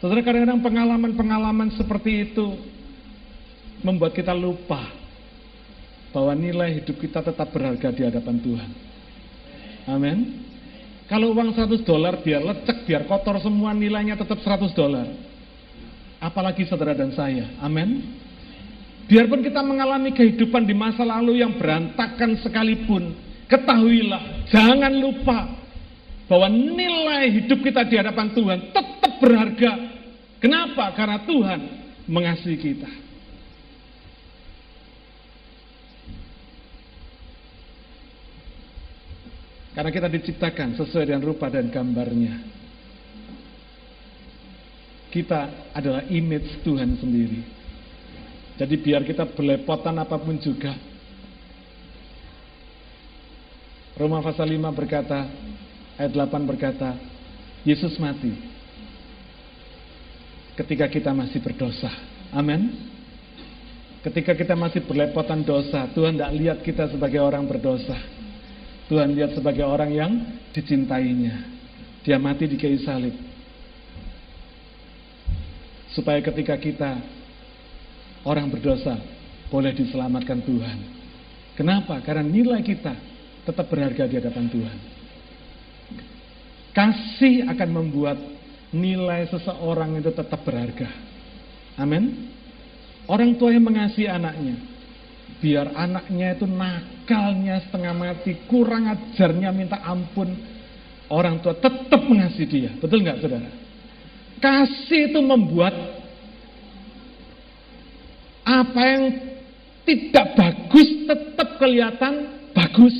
[0.00, 2.56] Saudara, kadang-kadang pengalaman-pengalaman seperti itu
[3.84, 4.80] membuat kita lupa
[6.12, 8.70] bahwa nilai hidup kita tetap berharga di hadapan Tuhan.
[9.88, 10.47] Amin.
[11.08, 15.08] Kalau uang 100 dolar biar lecek, biar kotor semua nilainya tetap 100 dolar.
[16.20, 17.48] Apalagi saudara dan saya.
[17.64, 18.04] Amin.
[19.08, 23.16] Biarpun kita mengalami kehidupan di masa lalu yang berantakan sekalipun,
[23.48, 25.48] ketahuilah, jangan lupa
[26.28, 29.72] bahwa nilai hidup kita di hadapan Tuhan tetap berharga.
[30.44, 30.92] Kenapa?
[30.92, 31.60] Karena Tuhan
[32.04, 33.07] mengasihi kita.
[39.78, 42.34] Karena kita diciptakan sesuai dengan rupa dan gambarnya.
[45.06, 47.46] Kita adalah image Tuhan sendiri.
[48.58, 50.74] Jadi biar kita belepotan apa pun juga.
[53.94, 55.30] Roma pasal 5 berkata,
[55.94, 56.98] ayat 8 berkata,
[57.62, 58.34] Yesus mati
[60.58, 61.94] ketika kita masih berdosa.
[62.34, 62.74] Amin.
[64.02, 68.17] Ketika kita masih berlepotan dosa, Tuhan tidak lihat kita sebagai orang berdosa.
[68.88, 70.12] Tuhan lihat sebagai orang yang
[70.56, 71.44] dicintainya.
[72.02, 73.12] Dia mati di kayu salib.
[75.92, 76.96] Supaya ketika kita
[78.24, 78.96] orang berdosa
[79.52, 80.78] boleh diselamatkan Tuhan.
[81.52, 82.00] Kenapa?
[82.00, 82.96] Karena nilai kita
[83.44, 84.78] tetap berharga di hadapan Tuhan.
[86.72, 88.16] Kasih akan membuat
[88.70, 90.88] nilai seseorang itu tetap berharga.
[91.80, 92.30] Amin.
[93.08, 94.60] Orang tua yang mengasihi anaknya,
[95.38, 100.34] biar anaknya itu nakalnya setengah mati, kurang ajarnya minta ampun,
[101.10, 102.70] orang tua tetap mengasihi dia.
[102.78, 103.50] Betul nggak saudara?
[104.38, 105.74] Kasih itu membuat
[108.46, 109.02] apa yang
[109.82, 112.14] tidak bagus tetap kelihatan
[112.54, 112.96] bagus.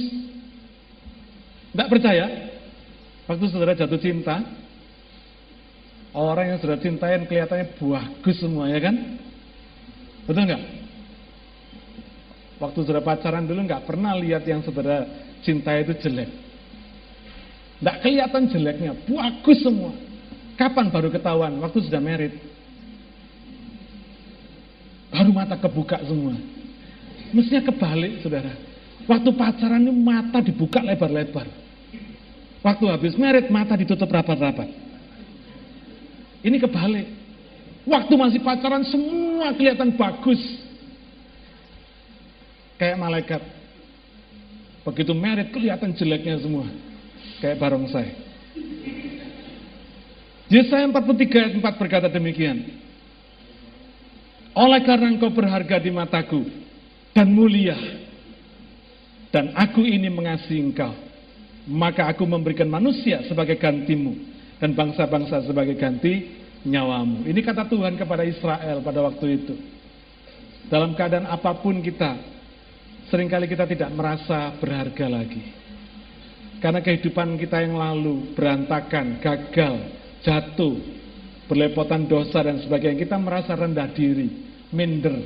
[1.74, 2.26] Tidak percaya?
[3.28, 4.40] Waktu saudara jatuh cinta,
[6.16, 8.94] orang yang saudara cintain kelihatannya bagus semua ya kan?
[10.24, 10.77] Betul nggak?
[12.58, 15.06] Waktu saudara pacaran dulu nggak pernah lihat yang saudara
[15.46, 16.26] cinta itu jelek.
[17.78, 19.94] Nggak kelihatan jeleknya, bagus semua.
[20.58, 21.54] Kapan baru ketahuan?
[21.62, 22.34] Waktu sudah merit.
[25.14, 26.34] Baru mata kebuka semua.
[27.30, 28.50] Mestinya kebalik, saudara.
[29.06, 31.46] Waktu pacaran ini mata dibuka lebar-lebar.
[32.66, 34.66] Waktu habis merit, mata ditutup rapat-rapat.
[36.42, 37.06] Ini kebalik.
[37.86, 40.42] Waktu masih pacaran, semua kelihatan bagus.
[42.78, 43.42] Kayak malaikat.
[44.86, 46.70] Begitu merit, kelihatan jeleknya semua.
[47.42, 48.08] Kayak barongsai.
[50.48, 52.64] Yesaya 43 ayat 4 berkata demikian.
[54.56, 56.42] Oleh karena engkau berharga di mataku
[57.12, 57.76] dan mulia,
[59.28, 60.96] dan aku ini mengasihi engkau,
[61.68, 64.16] maka aku memberikan manusia sebagai gantimu,
[64.58, 66.32] dan bangsa-bangsa sebagai ganti
[66.64, 67.28] nyawamu.
[67.28, 69.54] Ini kata Tuhan kepada Israel pada waktu itu.
[70.66, 72.18] Dalam keadaan apa pun kita,
[73.08, 75.44] sering kali kita tidak merasa berharga lagi.
[76.58, 79.74] Karena kehidupan kita yang lalu berantakan, gagal,
[80.26, 80.74] jatuh,
[81.46, 84.28] berlepotan dosa dan sebagainya, kita merasa rendah diri
[84.74, 85.16] minder,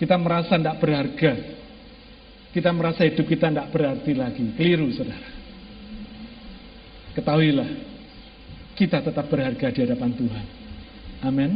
[0.00, 1.32] kita merasa tidak berharga,
[2.56, 4.42] kita merasa hidup kita tidak berarti lagi.
[4.56, 5.30] Keliru, saudara.
[7.12, 7.70] Ketahuilah,
[8.72, 10.46] kita tetap berharga di hadapan Tuhan.
[11.20, 11.52] Amin.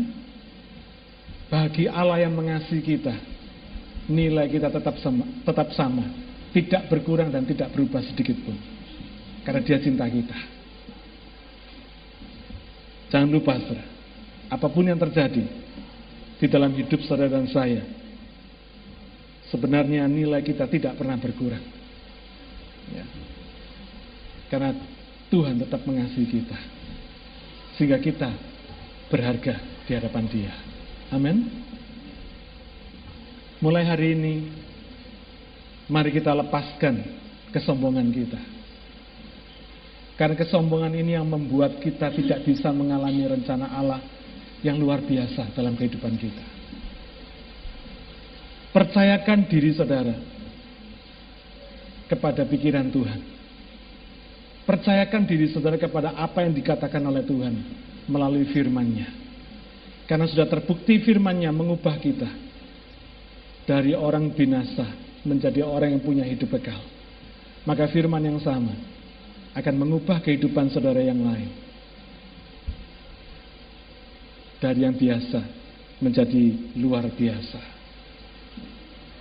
[1.48, 3.16] Bagi Allah yang mengasihi kita,
[4.10, 6.04] nilai kita tetap sama, tetap sama,
[6.50, 8.56] tidak berkurang dan tidak berubah sedikit pun.
[9.42, 10.38] Karena dia cinta kita.
[13.12, 13.84] Jangan lupa, saudara.
[14.48, 15.44] Apa pun yang terjadi,
[16.42, 17.82] di dalam hidup saudara dan saya.
[19.52, 21.62] Sebenarnya nilai kita tidak pernah berkurang.
[22.90, 23.04] Ya.
[24.48, 24.74] Karena
[25.28, 26.58] Tuhan tetap mengasihi kita.
[27.76, 28.32] Sehingga kita
[29.12, 30.52] berharga di hadapan dia.
[31.12, 31.46] Amin.
[33.62, 34.34] Mulai hari ini,
[35.86, 36.98] mari kita lepaskan
[37.54, 38.42] kesombongan kita.
[40.18, 44.02] Karena kesombongan ini yang membuat kita tidak bisa mengalami rencana Allah
[44.66, 46.44] yang luar biasa dalam kehidupan kita.
[48.74, 50.16] Percayakan diri saudara
[52.10, 53.20] kepada pikiran Tuhan.
[54.66, 57.54] Percayakan diri saudara kepada apa yang dikatakan oleh Tuhan
[58.10, 59.06] melalui firman-Nya.
[60.10, 62.41] Karena sudah terbukti firman-Nya mengubah kita
[63.66, 64.86] dari orang binasa
[65.22, 66.82] menjadi orang yang punya hidup kekal.
[67.62, 68.74] Maka firman yang sama
[69.54, 71.50] akan mengubah kehidupan saudara yang lain.
[74.58, 75.40] Dari yang biasa
[76.02, 77.60] menjadi luar biasa.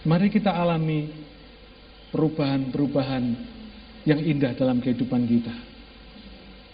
[0.01, 1.09] Mari kita alami
[2.09, 3.25] perubahan-perubahan
[4.09, 5.53] yang indah dalam kehidupan kita.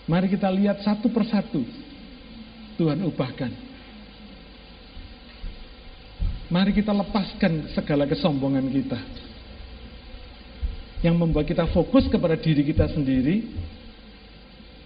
[0.08, 1.60] Mari kita lihat satu persatu
[2.80, 3.66] Tuhan ubahkan.
[6.48, 9.00] Mari kita lepaskan segala kesombongan kita.
[11.04, 13.44] Yang membuat kita fokus kepada diri kita sendiri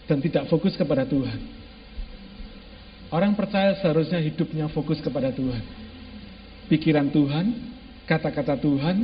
[0.09, 1.39] dan tidak fokus kepada Tuhan.
[3.11, 5.61] Orang percaya seharusnya hidupnya fokus kepada Tuhan.
[6.71, 7.45] Pikiran Tuhan,
[8.07, 8.97] kata-kata Tuhan,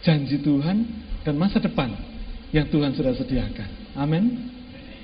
[0.00, 0.84] janji Tuhan,
[1.22, 1.92] dan masa depan
[2.50, 3.68] yang Tuhan sudah sediakan.
[3.94, 4.50] Amin.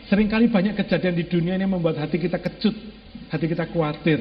[0.09, 2.75] Seringkali banyak kejadian di dunia ini membuat hati kita kecut,
[3.31, 4.19] hati kita khawatir.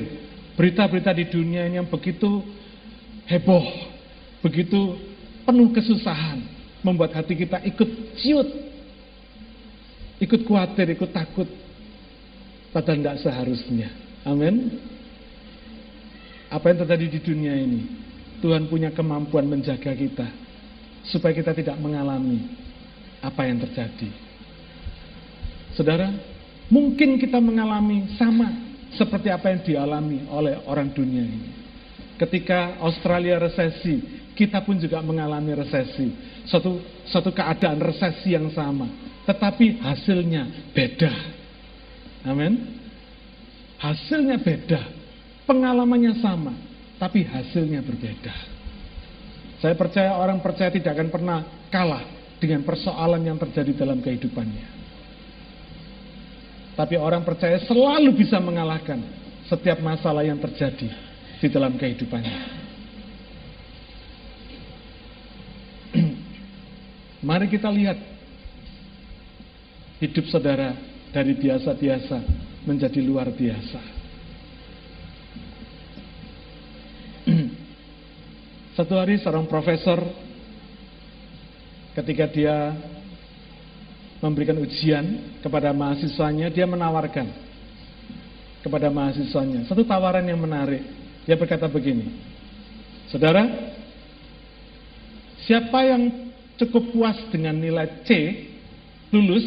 [0.56, 2.44] Berita-berita di dunia ini yang begitu
[3.26, 3.66] heboh,
[4.46, 4.98] begitu
[5.46, 6.42] penuh kesusahan,
[6.82, 7.90] membuat hati kita ikut
[8.22, 8.50] ciut,
[10.22, 11.50] ikut khawatir, ikut takut.
[12.74, 13.90] Padahal tidak seharusnya.
[14.28, 14.84] Amin.
[16.52, 17.82] Apa yang terjadi di dunia ini?
[18.44, 20.28] Tuhan punya kemampuan menjaga kita
[21.08, 22.52] supaya kita tidak mengalami
[23.24, 24.12] apa yang terjadi.
[25.74, 26.12] Saudara,
[26.68, 28.52] mungkin kita mengalami sama
[28.96, 31.65] seperti apa yang dialami oleh orang dunia ini.
[32.16, 34.00] Ketika Australia resesi,
[34.36, 36.12] kita pun juga mengalami resesi.
[36.48, 38.88] Suatu, suatu keadaan resesi yang sama.
[39.28, 41.14] Tetapi hasilnya beda.
[42.24, 42.80] Amin.
[43.80, 44.82] Hasilnya beda.
[45.44, 46.56] Pengalamannya sama.
[46.96, 48.36] Tapi hasilnya berbeda.
[49.60, 52.04] Saya percaya orang percaya tidak akan pernah kalah
[52.40, 54.68] dengan persoalan yang terjadi dalam kehidupannya.
[56.76, 59.00] Tapi orang percaya selalu bisa mengalahkan
[59.48, 61.05] setiap masalah yang terjadi
[61.42, 62.40] di dalam kehidupannya.
[67.28, 67.98] Mari kita lihat
[70.04, 70.76] hidup saudara
[71.16, 72.20] dari biasa-biasa
[72.68, 73.80] menjadi luar biasa.
[78.78, 80.04] Satu hari seorang profesor
[81.96, 82.76] ketika dia
[84.20, 87.46] memberikan ujian kepada mahasiswanya, dia menawarkan
[88.66, 90.82] kepada mahasiswanya satu tawaran yang menarik.
[91.26, 92.06] Dia berkata begini,
[93.10, 93.50] saudara,
[95.42, 98.10] siapa yang cukup puas dengan nilai C,
[99.10, 99.46] lulus,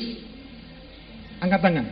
[1.39, 1.87] angkat tangan.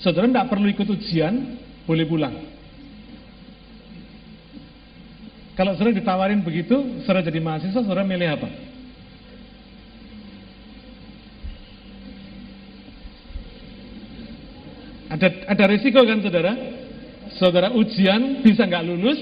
[0.00, 2.34] Saudara tidak perlu ikut ujian, boleh pulang.
[5.52, 8.48] Kalau saudara ditawarin begitu, saudara jadi mahasiswa, saudara milih apa?
[15.08, 16.52] Ada ada risiko kan saudara?
[17.36, 19.20] Saudara ujian bisa nggak lulus?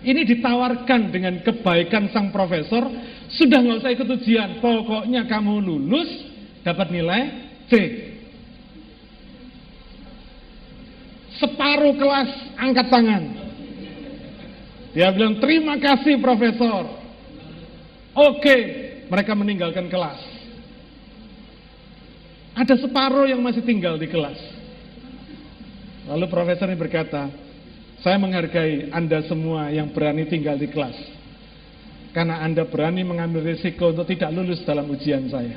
[0.00, 2.88] Ini ditawarkan dengan kebaikan sang profesor,
[3.36, 6.08] sudah nggak usah ikut ujian, pokoknya kamu lulus
[6.64, 7.20] dapat nilai
[7.68, 7.72] C.
[11.36, 13.22] Separuh kelas angkat tangan.
[14.96, 16.84] Dia bilang terima kasih profesor.
[18.16, 18.56] Oke,
[19.06, 20.20] mereka meninggalkan kelas.
[22.58, 24.59] Ada separuh yang masih tinggal di kelas.
[26.10, 27.30] Lalu profesor ini berkata,
[28.02, 30.98] saya menghargai Anda semua yang berani tinggal di kelas.
[32.10, 35.54] Karena Anda berani mengambil risiko untuk tidak lulus dalam ujian saya.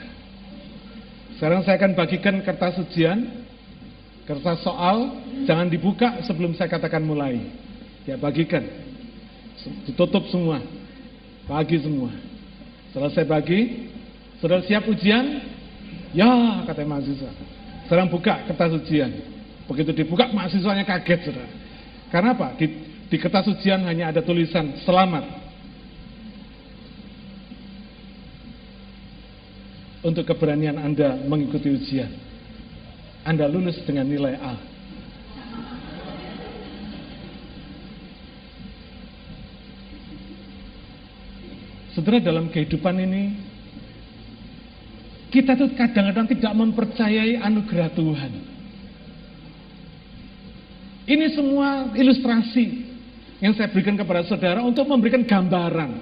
[1.41, 3.49] Sekarang saya akan bagikan kertas ujian,
[4.29, 5.17] kertas soal,
[5.49, 7.41] jangan dibuka sebelum saya katakan mulai.
[8.05, 8.61] Ya bagikan,
[9.89, 10.61] ditutup semua,
[11.49, 12.13] bagi semua.
[12.93, 13.89] Selesai bagi,
[14.37, 15.41] sudah siap ujian?
[16.13, 17.33] Ya, kata mahasiswa.
[17.89, 19.33] Sekarang buka kertas ujian.
[19.63, 21.49] Begitu dibuka mahasiswanya kaget saudara.
[22.11, 22.53] Karena apa?
[22.59, 22.67] Di,
[23.07, 25.41] di kertas ujian hanya ada tulisan selamat.
[30.03, 32.11] Untuk keberanian Anda mengikuti ujian.
[33.23, 34.55] Anda lulus dengan nilai A.
[41.95, 43.53] Saudara dalam kehidupan ini
[45.31, 48.52] kita tuh kadang-kadang tidak mempercayai anugerah Tuhan.
[51.03, 52.65] Ini semua ilustrasi
[53.43, 55.99] yang saya berikan kepada saudara untuk memberikan gambaran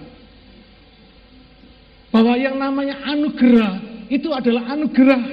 [2.14, 5.24] bahwa yang namanya anugerah itu adalah anugerah.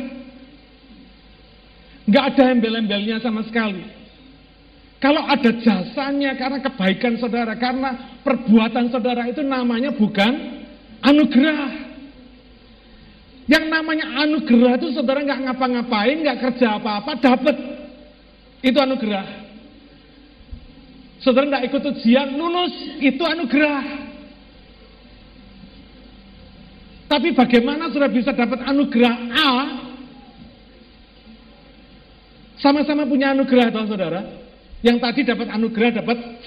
[2.09, 3.85] Nggak ada embel-embelnya sama sekali.
[4.99, 10.65] Kalau ada jasanya karena kebaikan saudara, karena perbuatan saudara itu namanya bukan
[11.05, 11.87] anugerah.
[13.45, 17.57] Yang namanya anugerah itu saudara nggak ngapa-ngapain, nggak kerja apa-apa, dapat.
[18.65, 19.48] Itu anugerah.
[21.19, 23.85] Saudara nggak ikut ujian, lulus, itu anugerah.
[27.09, 29.51] Tapi bagaimana saudara bisa dapat anugerah A?
[32.61, 34.21] Sama-sama punya anugerah, toh saudara.
[34.85, 36.19] Yang tadi dapat anugerah dapat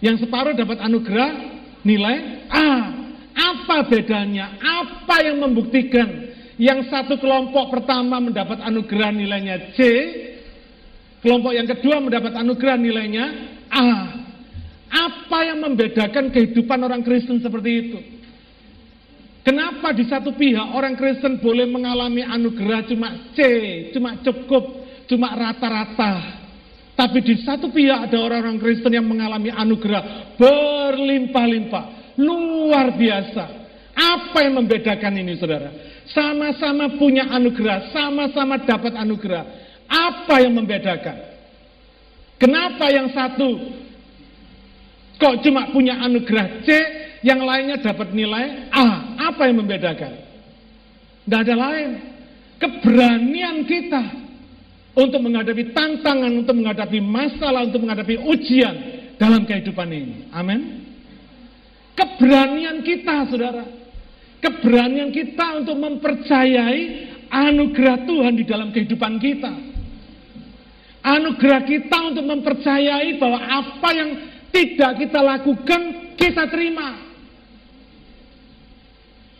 [0.00, 1.30] yang separuh dapat anugerah
[1.84, 2.68] nilai A.
[3.36, 4.56] Apa bedanya?
[4.60, 9.80] Apa yang membuktikan yang satu kelompok pertama mendapat anugerah nilainya C,
[11.20, 13.24] kelompok yang kedua mendapat anugerah nilainya
[13.70, 13.88] A.
[14.90, 17.98] Apa yang membedakan kehidupan orang Kristen seperti itu?
[19.40, 23.40] Kenapa di satu pihak orang Kristen boleh mengalami anugerah cuma C,
[23.94, 26.40] cuma cukup, cuma rata-rata,
[27.00, 31.84] tapi di satu pihak ada orang-orang Kristen yang mengalami anugerah berlimpah-limpah,
[32.20, 33.44] luar biasa.
[33.96, 35.72] Apa yang membedakan ini saudara?
[36.12, 39.59] Sama-sama punya anugerah, sama-sama dapat anugerah.
[39.90, 41.18] Apa yang membedakan?
[42.38, 43.58] Kenapa yang satu
[45.18, 46.68] kok cuma punya anugerah C,
[47.26, 49.18] yang lainnya dapat nilai A?
[49.34, 50.14] Apa yang membedakan?
[51.26, 51.90] Tidak ada lain.
[52.56, 54.02] Keberanian kita
[54.94, 58.74] untuk menghadapi tantangan, untuk menghadapi masalah, untuk menghadapi ujian
[59.20, 60.16] dalam kehidupan ini.
[60.32, 60.86] Amin.
[61.98, 63.64] Keberanian kita, saudara.
[64.40, 69.69] Keberanian kita untuk mempercayai anugerah Tuhan di dalam kehidupan kita.
[71.00, 74.10] Anugerah kita untuk mempercayai bahwa apa yang
[74.52, 75.80] tidak kita lakukan,
[76.18, 77.08] kita terima.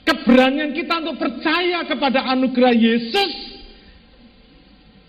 [0.09, 3.51] Keberanian kita untuk percaya kepada anugerah Yesus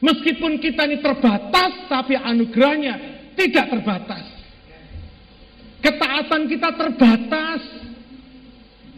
[0.01, 2.97] Meskipun kita ini terbatas, tapi anugerahnya
[3.37, 4.25] tidak terbatas.
[5.77, 7.61] Ketaatan kita terbatas,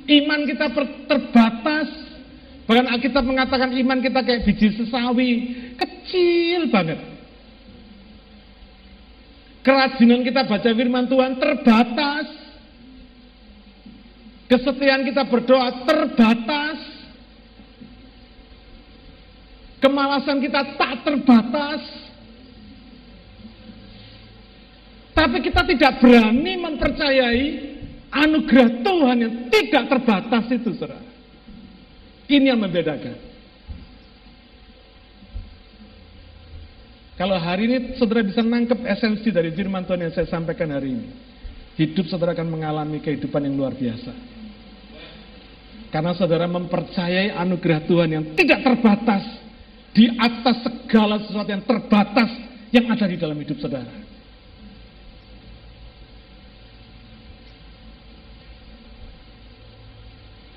[0.07, 0.67] iman kita
[1.11, 1.87] terbatas.
[2.63, 5.31] Bahkan kita mengatakan iman kita kayak biji sesawi,
[5.75, 7.12] kecil banget.
[9.63, 12.27] Kerajinan kita baca firman Tuhan terbatas.
[14.51, 16.77] Kesetiaan kita berdoa terbatas.
[19.79, 21.81] Kemalasan kita tak terbatas.
[25.15, 27.45] Tapi kita tidak berani mempercayai
[28.11, 30.99] anugerah Tuhan yang tidak terbatas itu, saudara.
[32.27, 33.32] Ini yang membedakan.
[37.23, 41.07] Kalau hari ini saudara bisa nangkep esensi dari firman Tuhan yang saya sampaikan hari ini.
[41.79, 44.11] Hidup saudara akan mengalami kehidupan yang luar biasa.
[45.87, 49.23] Karena saudara mempercayai anugerah Tuhan yang tidak terbatas
[49.95, 52.27] di atas segala sesuatu yang terbatas
[52.75, 53.95] yang ada di dalam hidup saudara.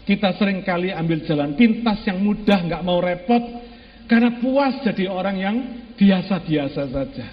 [0.02, 3.65] Kita sering kali ambil jalan pintas yang mudah, nggak mau repot,
[4.06, 5.56] karena puas jadi orang yang
[5.98, 7.26] biasa-biasa saja.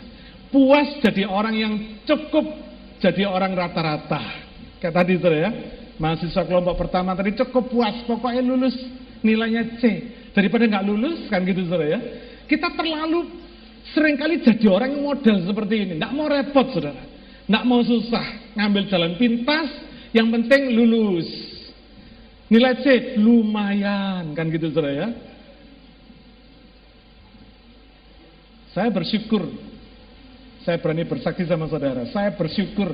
[0.50, 1.74] Puas jadi orang yang
[2.06, 2.46] cukup
[3.02, 4.22] jadi orang rata-rata.
[4.78, 5.50] Kayak tadi itu ya,
[5.98, 8.76] mahasiswa kelompok pertama tadi cukup puas, pokoknya lulus
[9.26, 9.82] nilainya C.
[10.34, 12.00] Daripada nggak lulus, kan gitu saudara ya.
[12.50, 13.30] Kita terlalu
[13.94, 15.94] sering kali jadi orang yang model seperti ini.
[16.02, 17.04] Nggak mau repot saudara.
[17.46, 18.26] Nggak mau susah.
[18.58, 19.70] Ngambil jalan pintas,
[20.14, 21.30] yang penting lulus.
[22.50, 25.08] Nilai C lumayan, kan gitu saudara ya.
[28.74, 29.46] Saya bersyukur,
[30.66, 32.90] saya berani bersaksi sama saudara, saya bersyukur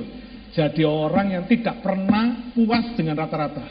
[0.52, 3.64] jadi orang yang tidak pernah puas dengan rata-rata.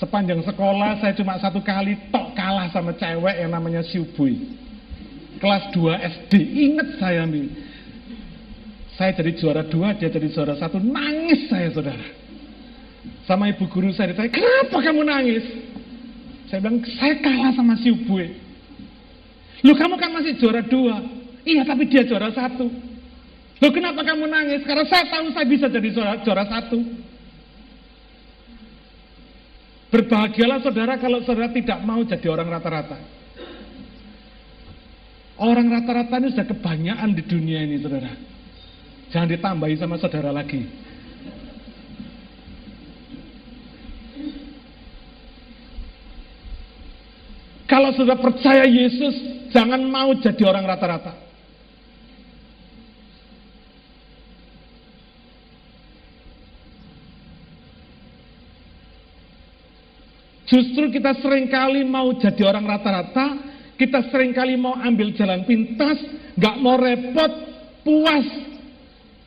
[0.00, 4.34] Sepanjang sekolah saya cuma satu kali tok kalah sama cewek yang namanya Siubuy.
[5.38, 5.94] Kelas 2
[6.26, 7.46] SD, inget saya nih.
[8.98, 12.06] Saya jadi juara dua, dia jadi juara satu, nangis saya saudara.
[13.26, 15.44] Sama ibu guru saya ditanya, kenapa kamu nangis?
[16.50, 18.41] Saya bilang, saya kalah sama Siubuy
[19.62, 21.02] lu kamu kan masih juara dua.
[21.42, 22.66] Iya tapi dia juara satu.
[23.62, 24.66] lu kenapa kamu nangis?
[24.66, 26.82] Karena saya tahu saya bisa jadi juara, juara satu.
[29.92, 32.98] Berbahagialah saudara kalau saudara tidak mau jadi orang rata-rata.
[35.36, 38.12] Orang rata-rata ini sudah kebanyakan di dunia ini saudara.
[39.12, 40.64] Jangan ditambahi sama saudara lagi.
[47.68, 51.14] Kalau sudah percaya Yesus, jangan mau jadi orang rata-rata.
[60.52, 63.40] Justru kita sering kali mau jadi orang rata-rata,
[63.80, 65.96] kita sering kali mau ambil jalan pintas,
[66.36, 67.32] nggak mau repot,
[67.80, 68.28] puas,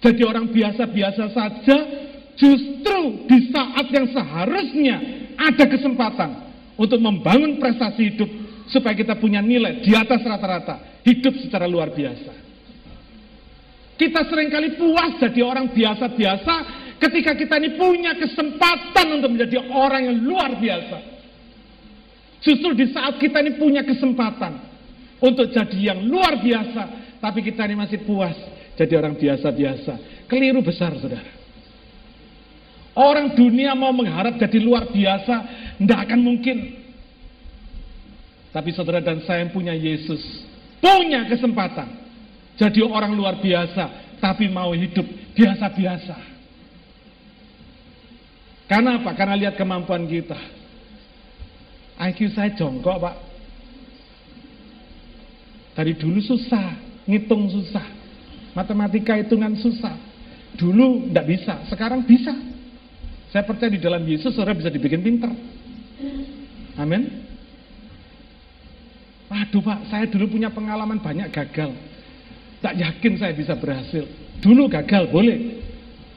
[0.06, 1.78] jadi orang biasa-biasa saja,
[2.38, 4.96] justru di saat yang seharusnya
[5.34, 6.30] ada kesempatan
[6.78, 12.34] untuk membangun prestasi hidup supaya kita punya nilai di atas rata-rata, hidup secara luar biasa.
[13.96, 16.56] Kita sering kali puas jadi orang biasa-biasa
[17.00, 20.98] ketika kita ini punya kesempatan untuk menjadi orang yang luar biasa.
[22.44, 24.60] Justru di saat kita ini punya kesempatan
[25.24, 26.84] untuk jadi yang luar biasa,
[27.24, 28.36] tapi kita ini masih puas
[28.76, 30.28] jadi orang biasa-biasa.
[30.28, 31.32] Keliru besar, saudara.
[32.96, 35.36] Orang dunia mau mengharap jadi luar biasa,
[35.80, 36.85] tidak akan mungkin.
[38.56, 40.24] Tapi saudara dan saya yang punya Yesus,
[40.80, 41.92] punya kesempatan.
[42.56, 45.04] Jadi orang luar biasa, tapi mau hidup
[45.36, 46.16] biasa-biasa.
[48.72, 49.12] Karena apa?
[49.12, 50.40] Karena lihat kemampuan kita.
[52.00, 53.16] IQ saya jongkok pak.
[55.76, 56.80] Dari dulu susah,
[57.12, 57.84] ngitung susah.
[58.56, 60.00] Matematika hitungan susah.
[60.56, 62.32] Dulu tidak bisa, sekarang bisa.
[63.36, 65.28] Saya percaya di dalam Yesus saudara bisa dibikin pinter.
[66.80, 67.25] Amin.
[69.26, 71.74] Waduh pak, saya dulu punya pengalaman banyak gagal.
[72.62, 74.06] Tak yakin saya bisa berhasil.
[74.42, 75.62] Dulu gagal, boleh.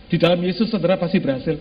[0.08, 1.56] Di dalam Yesus saudara pasti berhasil.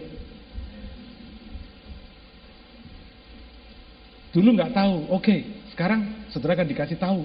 [4.32, 5.36] Dulu nggak tahu, oke,
[5.72, 7.24] sekarang saudara akan dikasih tahu.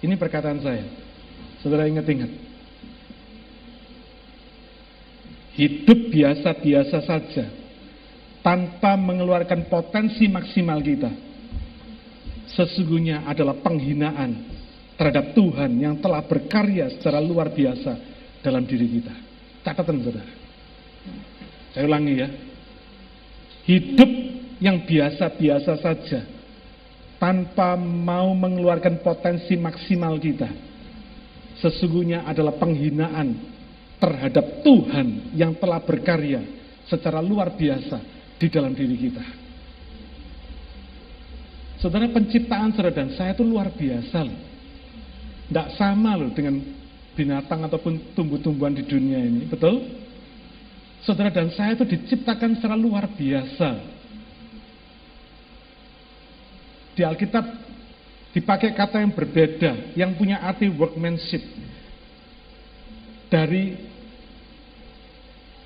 [0.00, 0.88] Ini perkataan saya.
[1.60, 2.49] Saudara ingat-ingat.
[5.58, 7.44] Hidup biasa-biasa saja
[8.40, 11.10] tanpa mengeluarkan potensi maksimal kita
[12.50, 14.50] sesungguhnya adalah penghinaan
[14.98, 17.92] terhadap Tuhan yang telah berkarya secara luar biasa
[18.44, 19.14] dalam diri kita.
[19.64, 20.32] Catatan saudara.
[21.72, 22.28] Saya ulangi ya.
[23.64, 24.10] Hidup
[24.60, 26.20] yang biasa-biasa saja
[27.20, 30.48] tanpa mau mengeluarkan potensi maksimal kita
[31.60, 33.49] sesungguhnya adalah penghinaan
[34.00, 36.40] terhadap Tuhan yang telah berkarya
[36.88, 38.00] secara luar biasa
[38.40, 39.24] di dalam diri kita.
[41.80, 44.40] Saudara penciptaan saudara dan saya itu luar biasa loh.
[45.48, 46.60] Tidak sama loh dengan
[47.16, 49.84] binatang ataupun tumbuh-tumbuhan di dunia ini, betul?
[51.04, 53.80] Saudara dan saya itu diciptakan secara luar biasa.
[56.92, 57.44] Di Alkitab
[58.36, 61.40] dipakai kata yang berbeda, yang punya arti workmanship.
[63.32, 63.89] Dari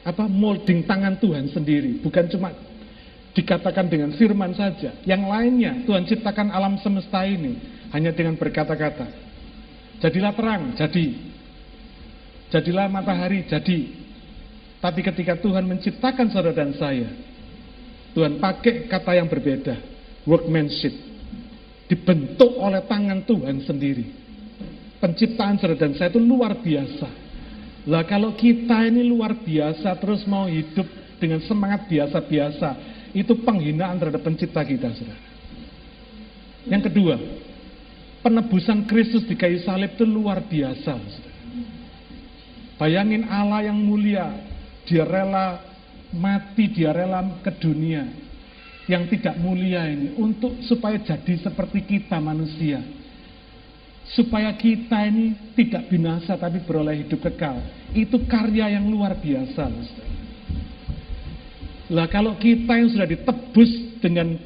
[0.04, 2.52] apa molding tangan Tuhan sendiri, bukan cuma
[3.32, 4.94] dikatakan dengan firman saja.
[5.02, 7.56] Yang lainnya Tuhan ciptakan alam semesta ini
[7.90, 9.08] hanya dengan berkata-kata.
[10.04, 11.06] Jadilah terang, jadi.
[12.52, 14.04] Jadilah matahari, jadi.
[14.78, 17.08] Tapi ketika Tuhan menciptakan saudara dan saya,
[18.12, 19.74] Tuhan pakai kata yang berbeda,
[20.28, 20.92] workmanship.
[21.88, 24.04] Dibentuk oleh tangan Tuhan sendiri.
[25.00, 27.23] Penciptaan saudara dan saya itu luar biasa.
[27.84, 30.88] Lah kalau kita ini luar biasa terus mau hidup
[31.20, 32.68] dengan semangat biasa-biasa,
[33.12, 35.22] itu penghinaan terhadap pencipta kita, saudara.
[36.64, 37.14] Yang kedua,
[38.24, 40.96] penebusan Kristus di kayu salib itu luar biasa.
[42.80, 44.32] Bayangin Allah yang mulia,
[44.88, 45.60] dia rela
[46.10, 48.24] mati, dia rela ke dunia
[48.84, 52.80] yang tidak mulia ini untuk supaya jadi seperti kita manusia.
[54.12, 57.56] Supaya kita ini tidak binasa tapi beroleh hidup kekal.
[57.96, 59.64] Itu karya yang luar biasa.
[61.88, 63.70] Lah kalau kita yang sudah ditebus
[64.04, 64.36] dengan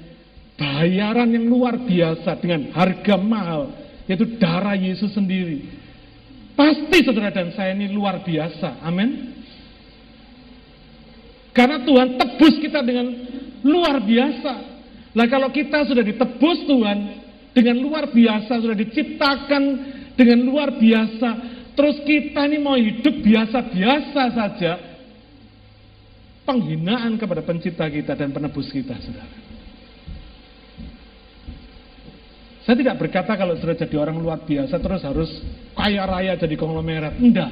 [0.58, 3.74] bayaran yang luar biasa dengan harga mahal,
[4.10, 5.66] yaitu darah Yesus sendiri.
[6.58, 8.82] Pasti saudara dan saya ini luar biasa.
[8.82, 9.38] Amin.
[11.54, 13.06] Karena Tuhan tebus kita dengan
[13.62, 14.52] luar biasa.
[15.14, 16.98] Nah kalau kita sudah ditebus Tuhan
[17.58, 19.62] dengan luar biasa, sudah diciptakan
[20.14, 21.30] dengan luar biasa,
[21.74, 24.72] terus kita ini mau hidup biasa-biasa saja,
[26.46, 29.50] penghinaan kepada pencipta kita dan penebus kita, saudara.
[32.62, 35.30] Saya tidak berkata kalau sudah jadi orang luar biasa terus harus
[35.72, 37.16] kaya raya jadi konglomerat.
[37.16, 37.48] Enggak.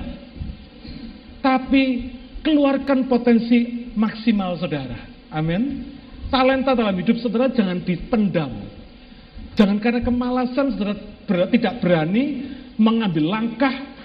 [1.40, 2.12] Tapi
[2.44, 5.08] keluarkan potensi maksimal saudara.
[5.32, 5.88] Amin.
[6.28, 8.60] Talenta dalam hidup saudara jangan dipendam.
[9.56, 10.94] Jangan karena kemalasan saudara
[11.24, 13.96] ber, tidak berani mengambil langkah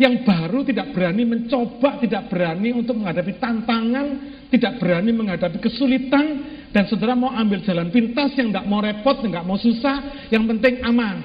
[0.00, 4.06] Yang baru tidak berani mencoba, tidak berani untuk menghadapi tantangan,
[4.48, 6.26] tidak berani menghadapi kesulitan,
[6.72, 10.80] dan saudara mau ambil jalan pintas yang tidak mau repot, nggak mau susah, yang penting
[10.82, 11.22] aman.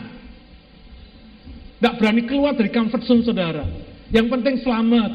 [1.79, 3.63] Tidak berani keluar dari comfort zone saudara.
[4.11, 5.11] Yang penting selamat.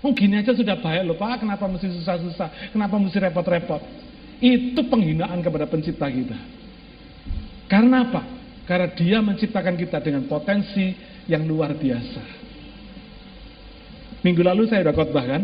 [0.00, 2.72] Oh gini aja sudah baik loh Pak, kenapa mesti susah-susah?
[2.72, 4.07] Kenapa mesti repot-repot?
[4.38, 6.38] Itu penghinaan kepada pencipta kita.
[7.66, 8.22] Karena apa?
[8.64, 10.94] Karena dia menciptakan kita dengan potensi
[11.26, 12.22] yang luar biasa.
[14.22, 15.42] Minggu lalu saya sudah khotbah kan?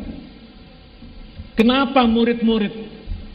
[1.55, 2.74] Kenapa murid-murid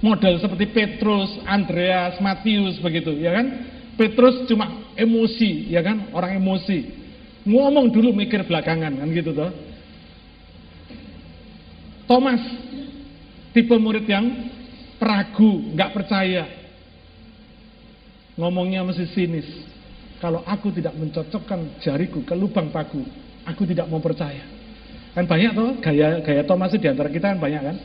[0.04, 3.48] model seperti Petrus, Andreas, Matius begitu, ya kan?
[3.96, 6.12] Petrus cuma emosi, ya kan?
[6.12, 7.00] Orang emosi.
[7.48, 9.52] Ngomong dulu mikir belakangan kan gitu toh.
[12.04, 12.42] Thomas
[13.56, 14.26] tipe murid yang
[15.00, 16.46] peragu, nggak percaya.
[18.36, 19.48] Ngomongnya mesti sinis.
[20.20, 23.02] Kalau aku tidak mencocokkan jariku ke lubang paku,
[23.48, 24.44] aku tidak mau percaya.
[25.16, 27.78] Kan banyak toh gaya gaya Thomas di antara kita kan banyak kan?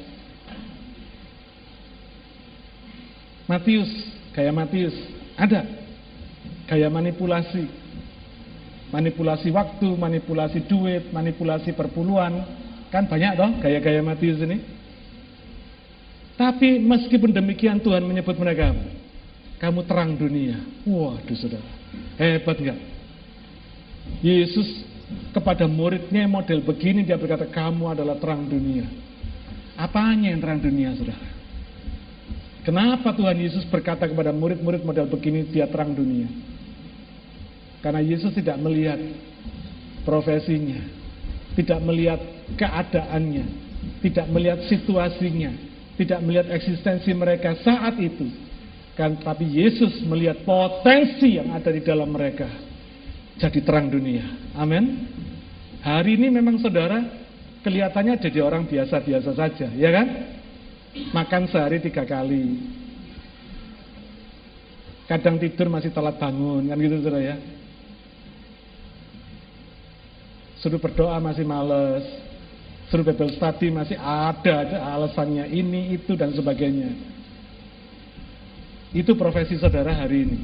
[3.46, 3.90] Matius,
[4.34, 4.94] gaya Matius
[5.38, 5.62] ada.
[6.66, 7.86] Gaya manipulasi.
[8.90, 12.42] Manipulasi waktu, manipulasi duit, manipulasi perpuluhan.
[12.90, 14.73] Kan banyak toh gaya-gaya Matius ini.
[16.34, 18.74] Tapi meskipun demikian Tuhan menyebut mereka,
[19.62, 20.58] kamu terang dunia.
[20.82, 21.70] Waduh saudara,
[22.18, 22.78] hebat enggak?
[24.18, 24.66] Yesus
[25.30, 28.84] kepada muridnya model begini dia berkata, kamu adalah terang dunia.
[29.78, 31.34] Apanya yang terang dunia saudara?
[32.64, 36.26] Kenapa Tuhan Yesus berkata kepada murid-murid model begini dia terang dunia?
[37.84, 38.96] Karena Yesus tidak melihat
[40.08, 40.80] profesinya,
[41.52, 42.20] tidak melihat
[42.56, 43.44] keadaannya,
[44.00, 45.52] tidak melihat situasinya,
[45.94, 48.26] tidak melihat eksistensi mereka saat itu.
[48.94, 52.46] Kan, tapi Yesus melihat potensi yang ada di dalam mereka.
[53.42, 54.54] Jadi terang dunia.
[54.54, 55.10] Amin.
[55.82, 57.02] Hari ini memang saudara
[57.66, 60.06] kelihatannya jadi orang biasa-biasa saja, ya kan?
[61.10, 62.62] Makan sehari tiga kali.
[65.10, 67.36] Kadang tidur masih telat bangun, kan gitu saudara ya.
[70.62, 72.06] Suruh berdoa masih males,
[72.94, 76.94] Suruh Bible study masih ada, ada alasannya ini, itu, dan sebagainya.
[78.94, 80.38] Itu profesi saudara hari ini.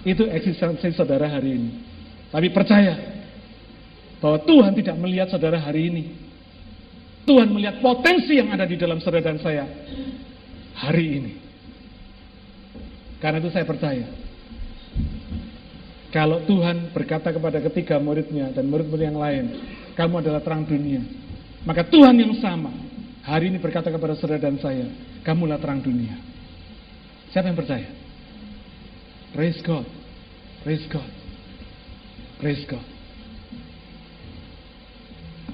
[0.00, 1.70] Itu eksistensi saudara hari ini.
[2.32, 2.96] Tapi percaya
[4.16, 6.04] bahwa Tuhan tidak melihat saudara hari ini.
[7.28, 9.68] Tuhan melihat potensi yang ada di dalam saudara dan saya
[10.80, 11.32] hari ini.
[13.20, 14.08] Karena itu saya percaya.
[16.08, 19.44] Kalau Tuhan berkata kepada ketiga muridnya dan murid-murid yang lain,
[19.92, 21.04] kamu adalah terang dunia.
[21.64, 22.70] Maka Tuhan yang sama
[23.24, 24.84] hari ini berkata kepada saudara dan saya,
[25.24, 26.12] kamulah terang dunia.
[27.32, 27.88] Siapa yang percaya?
[29.32, 29.88] Praise God.
[30.62, 31.10] Praise God.
[32.38, 32.84] Praise God.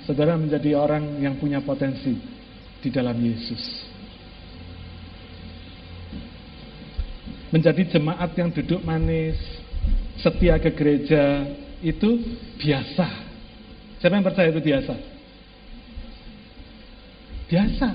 [0.05, 2.19] Saudara menjadi orang yang punya potensi
[2.83, 3.87] di dalam Yesus.
[7.55, 9.39] Menjadi jemaat yang duduk manis,
[10.19, 11.47] setia ke gereja,
[11.81, 12.19] itu
[12.59, 13.07] biasa.
[14.03, 14.95] Siapa yang percaya itu biasa?
[17.51, 17.89] Biasa.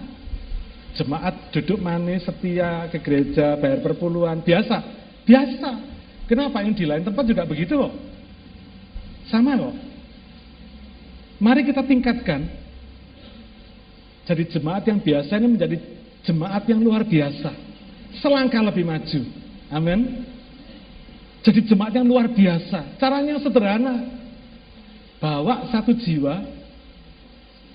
[1.00, 4.44] Jemaat duduk manis, setia ke gereja, bayar perpuluhan.
[4.44, 4.78] Biasa.
[5.24, 5.72] Biasa.
[6.28, 7.96] Kenapa yang di lain tempat juga begitu loh.
[9.32, 9.76] Sama loh.
[11.40, 12.48] Mari kita tingkatkan.
[14.26, 15.78] Jadi jemaat yang biasa ini menjadi
[16.26, 17.52] jemaat yang luar biasa.
[18.20, 19.22] Selangkah lebih maju.
[19.72, 20.26] Amin.
[21.46, 22.98] Jadi jemaat yang luar biasa.
[22.98, 23.96] Caranya sederhana.
[25.22, 26.44] Bawa satu jiwa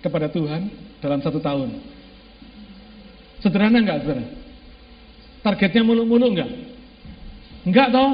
[0.03, 1.81] kepada Tuhan dalam satu tahun.
[3.41, 4.25] Sederhana enggak, saudara?
[5.41, 6.51] Targetnya mulu-mulu enggak?
[7.65, 8.11] Enggak toh?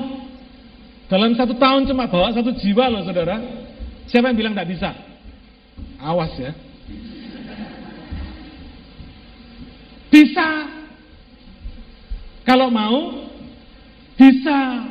[1.07, 3.39] Dalam satu tahun cuma bawa satu jiwa loh, saudara.
[4.07, 4.91] Siapa yang bilang enggak bisa?
[5.99, 6.55] Awas ya.
[10.11, 10.49] Bisa.
[12.47, 13.27] Kalau mau,
[14.15, 14.87] bisa.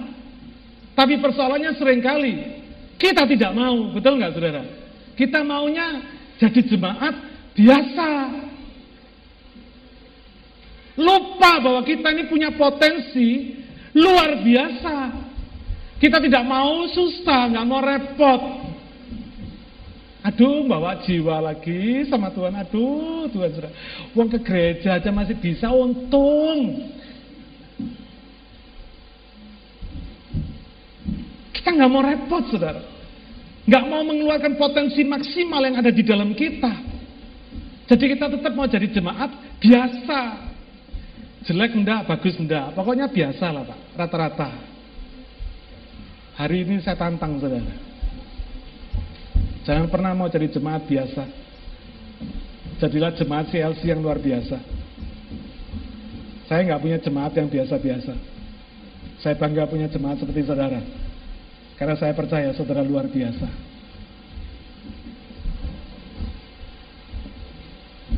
[0.96, 2.56] Tapi persoalannya sering kali
[2.96, 4.64] kita tidak mau, betul nggak saudara?
[5.20, 6.00] Kita maunya
[6.39, 8.12] jadi jemaat biasa.
[10.95, 13.60] Lupa bahwa kita ini punya potensi
[13.95, 14.97] luar biasa.
[15.95, 18.41] Kita tidak mau susah, nggak mau repot.
[20.26, 22.56] Aduh, bawa jiwa lagi sama Tuhan.
[22.58, 23.72] Aduh, Tuhan sudah.
[24.18, 26.91] Uang ke gereja aja masih bisa, untung.
[31.53, 32.82] Kita nggak mau repot, saudara.
[33.66, 36.95] Nggak mau mengeluarkan potensi maksimal yang ada di dalam kita.
[37.86, 39.30] Jadi kita tetap mau jadi jemaat
[39.62, 40.20] biasa.
[41.46, 42.74] Jelek enggak, bagus enggak.
[42.74, 44.50] Pokoknya biasa lah Pak, rata-rata.
[46.36, 47.78] Hari ini saya tantang saudara.
[49.66, 51.24] Jangan pernah mau jadi jemaat biasa.
[52.82, 54.58] Jadilah jemaat CLC yang luar biasa.
[56.46, 58.14] Saya nggak punya jemaat yang biasa-biasa.
[59.22, 60.82] Saya bangga punya jemaat seperti saudara.
[61.78, 63.64] Karena saya percaya saudara luar biasa.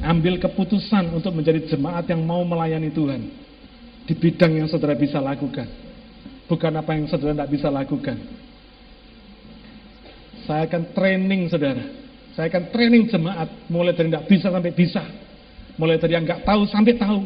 [0.05, 3.21] Ambil keputusan untuk menjadi jemaat yang mau melayani Tuhan.
[4.07, 5.67] Di bidang yang saudara bisa lakukan.
[6.47, 8.17] Bukan apa yang saudara tidak bisa lakukan.
[10.47, 11.83] Saya akan training saudara.
[12.37, 13.49] Saya akan training jemaat.
[13.67, 15.03] Mulai dari tidak bisa sampai bisa.
[15.75, 17.19] Mulai dari yang nggak tahu sampai tahu.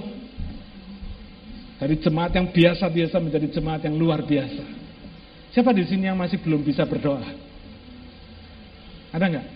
[1.77, 4.63] Dari jemaat yang biasa-biasa menjadi jemaat yang luar biasa.
[5.51, 7.21] Siapa di sini yang masih belum bisa berdoa?
[9.11, 9.47] Ada nggak?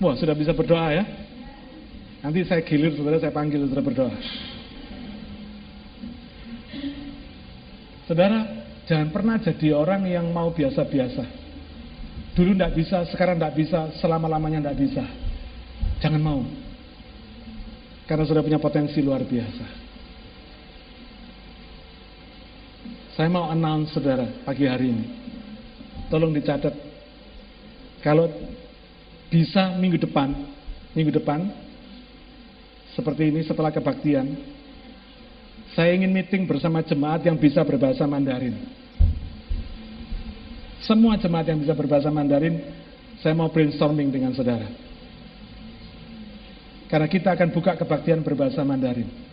[0.00, 1.04] Wah, sudah bisa berdoa ya?
[2.26, 4.10] Nanti saya gilir saudara, saya panggil saudara berdoa.
[8.10, 11.22] Saudara, jangan pernah jadi orang yang mau biasa-biasa.
[12.34, 15.06] Dulu tidak bisa, sekarang tidak bisa, selama-lamanya tidak bisa.
[16.02, 16.42] Jangan mau.
[18.10, 19.86] Karena sudah punya potensi luar biasa.
[23.14, 25.06] Saya mau announce saudara pagi hari ini.
[26.10, 26.74] Tolong dicatat.
[28.02, 28.26] Kalau
[29.30, 30.34] bisa minggu depan,
[30.90, 31.65] minggu depan,
[32.96, 34.24] seperti ini setelah kebaktian,
[35.76, 38.56] saya ingin meeting bersama jemaat yang bisa berbahasa Mandarin.
[40.80, 42.56] Semua jemaat yang bisa berbahasa Mandarin,
[43.20, 44.64] saya mau brainstorming dengan saudara.
[46.88, 49.26] Karena kita akan buka kebaktian berbahasa Mandarin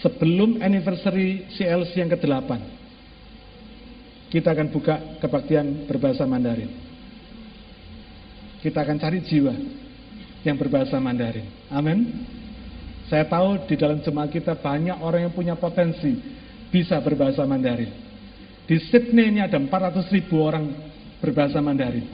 [0.00, 2.50] sebelum anniversary CLC yang ke-8
[4.32, 6.72] kita akan buka kebaktian berbahasa Mandarin
[8.64, 9.54] kita akan cari jiwa
[10.44, 11.46] yang berbahasa Mandarin.
[11.68, 12.24] Amin.
[13.10, 16.14] Saya tahu di dalam jemaat kita banyak orang yang punya potensi
[16.70, 17.90] bisa berbahasa Mandarin.
[18.70, 20.70] Di Sydney ini ada 400 ribu orang
[21.18, 22.06] berbahasa Mandarin.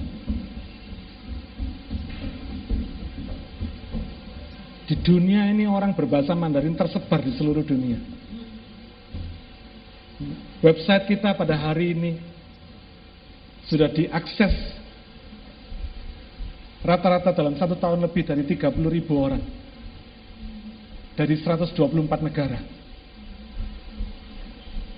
[4.86, 7.98] Di dunia ini orang berbahasa Mandarin tersebar di seluruh dunia.
[10.64, 12.12] Website kita pada hari ini
[13.68, 14.75] sudah diakses
[16.86, 19.42] rata-rata dalam satu tahun lebih dari 30 ribu orang
[21.18, 21.74] dari 124
[22.22, 22.62] negara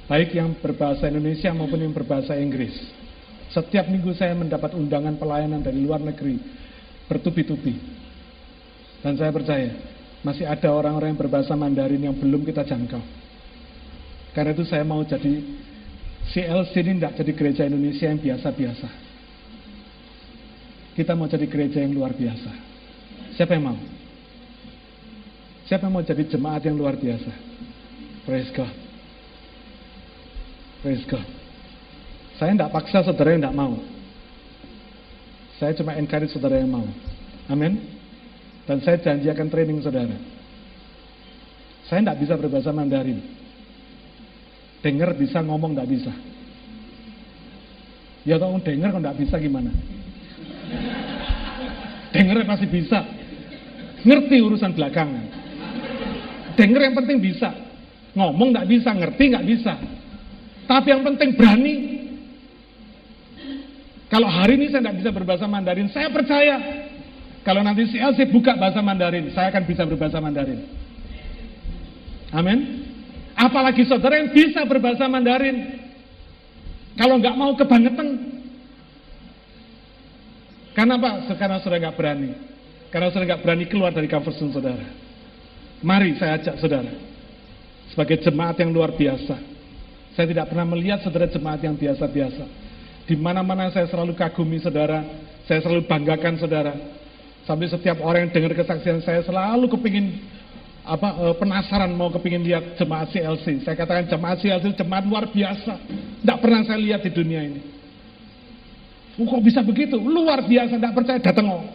[0.08, 2.76] baik yang berbahasa Indonesia maupun yang berbahasa Inggris
[3.48, 6.36] setiap minggu saya mendapat undangan pelayanan dari luar negeri
[7.08, 7.74] bertubi-tubi
[9.00, 9.72] dan saya percaya
[10.26, 13.02] masih ada orang-orang yang berbahasa Mandarin yang belum kita jangkau.
[14.34, 15.42] Karena itu saya mau jadi
[16.28, 19.07] CLC ini tidak jadi gereja Indonesia yang biasa-biasa.
[20.98, 22.50] Kita mau jadi gereja yang luar biasa.
[23.38, 23.78] Siapa yang mau?
[25.70, 27.30] Siapa yang mau jadi jemaat yang luar biasa?
[28.26, 28.74] Praise God.
[30.82, 31.22] Praise God.
[32.42, 33.78] Saya tidak paksa saudara yang tidak mau.
[35.62, 36.86] Saya cuma encourage saudara yang mau.
[37.46, 37.78] Amin.
[38.66, 40.18] Dan saya janji akan training saudara.
[41.86, 43.22] Saya tidak bisa berbahasa Mandarin.
[44.82, 46.12] Dengar bisa, ngomong tidak bisa.
[48.26, 49.70] Ya kalau dengar kalau tidak bisa gimana?
[52.12, 53.00] Dengar pasti bisa.
[54.02, 55.24] Ngerti urusan belakangan.
[56.56, 57.50] Dengar yang penting bisa.
[58.16, 59.74] Ngomong tidak bisa, ngerti nggak bisa.
[60.66, 61.74] Tapi yang penting berani.
[64.08, 66.56] Kalau hari ini saya tidak bisa berbahasa Mandarin, saya percaya
[67.44, 70.64] kalau nanti CLC buka bahasa Mandarin, saya akan bisa berbahasa Mandarin.
[72.32, 72.84] Amin.
[73.36, 75.80] Apalagi saudara yang bisa berbahasa Mandarin.
[76.98, 78.37] Kalau nggak mau kebangetan.
[80.78, 81.26] Karena apa?
[81.34, 82.30] Karena saudara nggak berani.
[82.94, 84.86] Karena saudara nggak berani keluar dari comfort zone saudara.
[85.82, 86.94] Mari saya ajak saudara.
[87.90, 89.34] Sebagai jemaat yang luar biasa.
[90.14, 92.46] Saya tidak pernah melihat saudara jemaat yang biasa-biasa.
[93.10, 95.02] Di mana-mana saya selalu kagumi saudara.
[95.50, 96.74] Saya selalu banggakan saudara.
[97.42, 100.14] Sampai setiap orang yang dengar kesaksian saya selalu kepingin
[100.86, 103.66] apa e, penasaran mau kepingin lihat jemaat CLC.
[103.66, 105.74] Saya katakan jemaat CLC jemaat luar biasa.
[106.22, 107.77] Tidak pernah saya lihat di dunia ini.
[109.18, 109.98] Oh, kok bisa begitu?
[109.98, 111.66] Luar biasa, tidak percaya datang oh.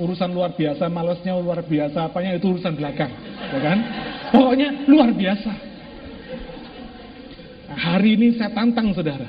[0.00, 3.12] Urusan luar biasa, malesnya luar biasa, apanya itu urusan belakang,
[3.54, 3.78] ya kan?
[4.34, 5.52] Pokoknya luar biasa.
[7.70, 9.28] Nah, hari ini saya tantang saudara.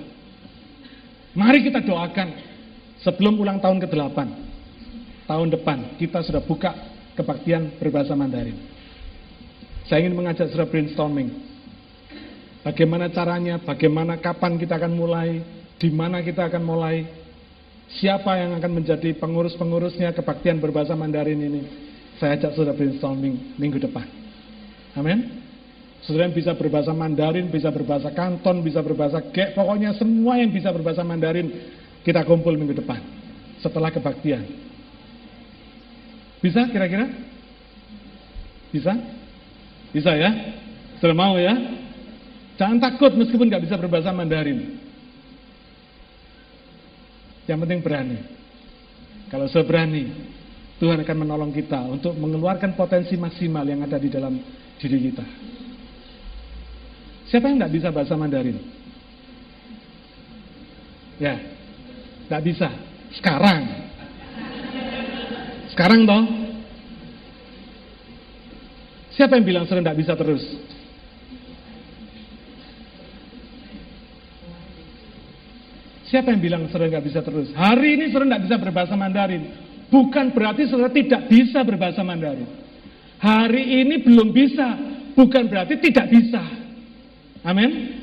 [1.35, 2.29] Mari kita doakan
[3.03, 4.17] sebelum ulang tahun ke-8.
[5.27, 6.73] Tahun depan kita sudah buka
[7.19, 8.57] kebaktian berbahasa Mandarin.
[9.85, 11.52] Saya ingin mengajak saudara brainstorming.
[12.63, 15.43] Bagaimana caranya, bagaimana kapan kita akan mulai,
[15.75, 17.03] di mana kita akan mulai,
[17.99, 21.61] siapa yang akan menjadi pengurus-pengurusnya kebaktian berbahasa Mandarin ini.
[22.23, 24.07] Saya ajak saudara brainstorming minggu depan.
[24.95, 25.43] Amin.
[26.07, 30.71] Saudara yang bisa berbahasa Mandarin, bisa berbahasa Kanton, bisa berbahasa Gek, pokoknya semua yang bisa
[30.71, 31.51] berbahasa Mandarin
[32.07, 33.03] kita kumpul minggu depan
[33.59, 34.43] setelah kebaktian.
[36.39, 37.07] Bisa kira-kira?
[38.71, 38.91] Bisa?
[39.95, 40.31] Bisa ya?
[40.99, 41.82] Sudah mau ya?
[42.57, 44.77] Jangan takut meskipun nggak bisa berbahasa Mandarin.
[47.49, 48.19] Yang penting berani.
[49.27, 50.13] Kalau saya berani,
[50.77, 54.37] Tuhan akan menolong kita untuk mengeluarkan potensi maksimal yang ada di dalam
[54.77, 55.25] diri kita.
[57.33, 58.61] Siapa yang nggak bisa bahasa Mandarin?
[61.17, 61.41] Ya,
[62.29, 62.69] nggak bisa.
[63.17, 63.65] Sekarang.
[65.73, 66.23] Sekarang toh.
[69.17, 70.41] Siapa yang bilang sering nggak bisa terus?
[76.13, 77.49] Siapa yang bilang sering nggak bisa terus?
[77.57, 79.49] Hari ini sering nggak bisa berbahasa Mandarin.
[79.89, 82.45] Bukan berarti saudara tidak bisa berbahasa Mandarin.
[83.17, 84.77] Hari ini belum bisa,
[85.17, 86.37] bukan berarti tidak bisa.
[87.41, 87.97] Amin.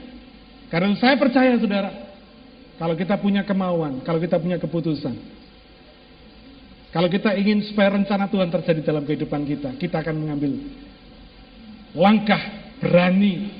[0.66, 1.94] Karena saya percaya saudara,
[2.82, 5.14] kalau kita punya kemauan, kalau kita punya keputusan,
[6.90, 10.58] kalau kita ingin supaya rencana Tuhan terjadi dalam kehidupan kita, kita akan mengambil
[11.94, 12.42] langkah
[12.82, 13.54] berani.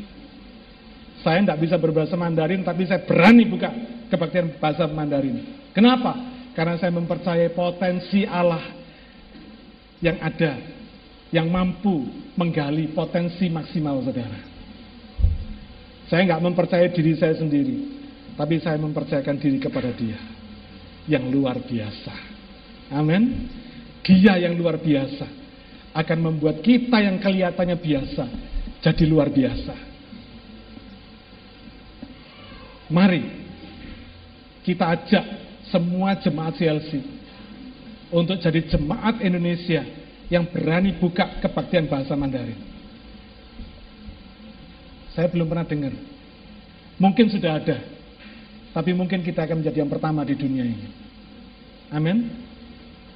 [1.22, 5.70] Saya tidak bisa berbahasa Mandarin, tapi saya berani buka kebaktian bahasa Mandarin.
[5.70, 6.12] Kenapa?
[6.52, 8.60] Karena saya mempercayai potensi Allah
[10.02, 10.58] yang ada,
[11.30, 14.50] yang mampu menggali potensi maksimal saudara.
[16.10, 17.76] Saya nggak mempercayai diri saya sendiri,
[18.34, 20.18] tapi saya mempercayakan diri kepada Dia
[21.06, 22.14] yang luar biasa.
[22.90, 23.46] Amin.
[24.02, 25.26] Dia yang luar biasa
[25.94, 28.24] akan membuat kita yang kelihatannya biasa
[28.82, 29.74] jadi luar biasa.
[32.90, 33.39] Mari
[34.70, 35.24] kita ajak
[35.66, 37.02] semua jemaat CLC
[38.14, 39.82] untuk jadi jemaat Indonesia
[40.30, 42.54] yang berani buka kebaktian bahasa Mandarin.
[45.10, 45.90] Saya belum pernah dengar.
[47.02, 47.82] Mungkin sudah ada.
[48.70, 50.86] Tapi mungkin kita akan menjadi yang pertama di dunia ini.
[51.90, 52.30] Amin.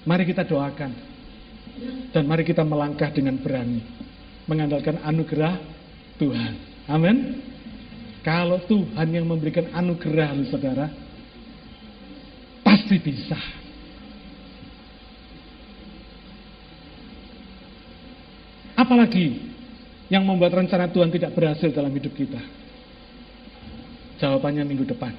[0.02, 0.90] Mari kita doakan.
[2.10, 3.78] Dan mari kita melangkah dengan berani.
[4.50, 5.54] Mengandalkan anugerah
[6.18, 6.52] Tuhan.
[6.90, 7.38] Amin.
[8.26, 11.03] Kalau Tuhan yang memberikan anugerah, saudara,
[12.84, 13.40] pasti bisa.
[18.76, 19.40] Apalagi
[20.12, 22.44] yang membuat rencana Tuhan tidak berhasil dalam hidup kita?
[24.20, 25.16] Jawabannya minggu depan.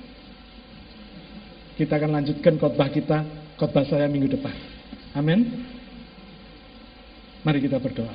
[1.74, 3.26] Kita akan lanjutkan khotbah kita,
[3.58, 4.54] khotbah saya minggu depan.
[5.18, 5.66] Amin.
[7.42, 8.14] Mari kita berdoa.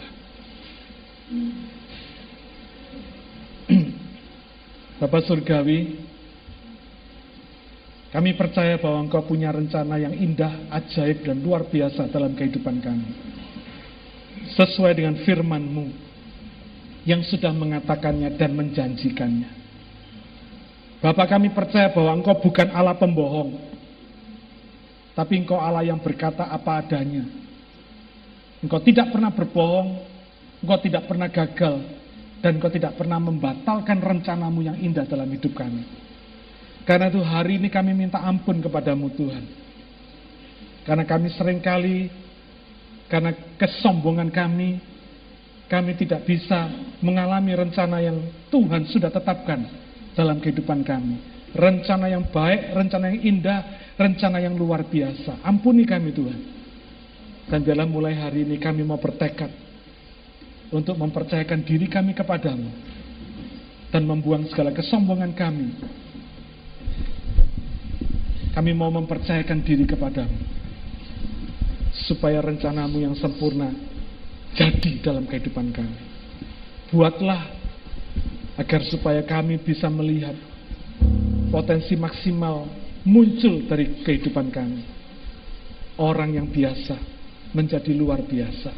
[5.03, 6.07] Bapak Surgawi,
[8.11, 13.08] kami percaya bahwa Engkau punya rencana yang indah, ajaib, dan luar biasa dalam kehidupan kami.
[14.50, 16.11] Sesuai dengan firman-Mu
[17.06, 19.50] yang sudah mengatakannya dan menjanjikannya.
[21.00, 23.56] Bapak kami percaya bahwa engkau bukan Allah pembohong,
[25.16, 27.24] tapi engkau Allah yang berkata apa adanya.
[28.61, 29.96] Engkau tidak pernah berbohong,
[30.61, 31.76] engkau tidak pernah gagal,
[32.44, 36.09] dan engkau tidak pernah membatalkan rencanamu yang indah dalam hidup kami.
[36.91, 39.47] Karena itu hari ini kami minta ampun kepadamu Tuhan.
[40.82, 42.11] Karena kami sering kali,
[43.07, 44.82] karena kesombongan kami,
[45.70, 46.66] kami tidak bisa
[46.99, 48.18] mengalami rencana yang
[48.51, 49.70] Tuhan sudah tetapkan
[50.18, 51.14] dalam kehidupan kami.
[51.55, 53.61] Rencana yang baik, rencana yang indah,
[53.95, 55.47] rencana yang luar biasa.
[55.47, 56.41] Ampuni kami Tuhan.
[57.55, 59.55] Dan dalam mulai hari ini kami mau bertekad
[60.74, 62.66] untuk mempercayakan diri kami kepadamu
[63.95, 65.70] dan membuang segala kesombongan kami.
[68.51, 70.34] Kami mau mempercayakan diri kepadamu
[72.11, 73.70] supaya rencanamu yang sempurna
[74.59, 75.98] jadi dalam kehidupan kami.
[76.90, 77.46] Buatlah
[78.59, 80.34] agar supaya kami bisa melihat
[81.55, 82.66] potensi maksimal
[83.07, 84.82] muncul dari kehidupan kami.
[86.01, 86.96] Orang yang biasa
[87.55, 88.72] menjadi luar biasa.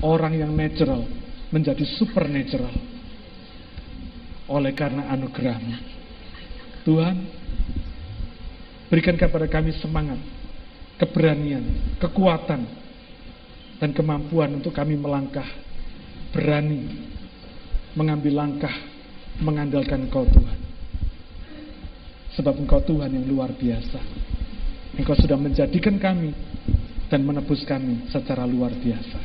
[0.00, 1.02] Orang yang natural
[1.50, 2.72] menjadi supernatural.
[4.48, 5.76] Oleh karena anugerahmu.
[6.86, 7.16] Tuhan,
[8.88, 10.18] berikan kepada kami semangat,
[11.00, 12.64] keberanian, kekuatan,
[13.78, 15.46] dan kemampuan untuk kami melangkah,
[16.34, 17.08] berani
[17.94, 18.74] mengambil langkah,
[19.40, 20.58] mengandalkan Engkau Tuhan.
[22.34, 23.98] Sebab Engkau Tuhan yang luar biasa.
[24.98, 26.34] Engkau sudah menjadikan kami
[27.06, 29.18] dan menebus kami secara luar biasa.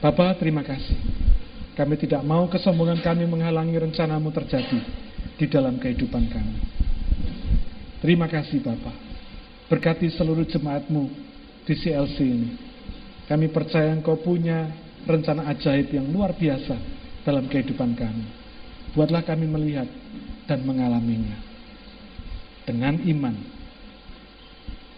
[0.00, 0.96] Bapak, terima kasih.
[1.76, 4.80] Kami tidak mau kesombongan kami menghalangi rencanamu terjadi
[5.36, 6.79] di dalam kehidupan kami.
[8.00, 8.96] Terima kasih Bapak.
[9.68, 11.12] Berkati seluruh jemaatmu
[11.68, 12.50] di CLC ini.
[13.28, 14.72] Kami percaya Engkau punya
[15.06, 16.74] rencana ajaib yang luar biasa
[17.22, 18.26] dalam kehidupan kami.
[18.96, 19.86] Buatlah kami melihat
[20.50, 21.38] dan mengalaminya
[22.66, 23.36] dengan iman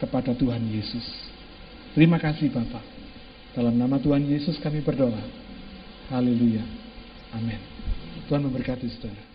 [0.01, 1.05] kepada Tuhan Yesus.
[1.93, 2.83] Terima kasih Bapak.
[3.53, 5.21] Dalam nama Tuhan Yesus kami berdoa.
[6.09, 6.65] Haleluya.
[7.37, 7.61] Amin.
[8.33, 9.32] Tuhan memberkati saudara.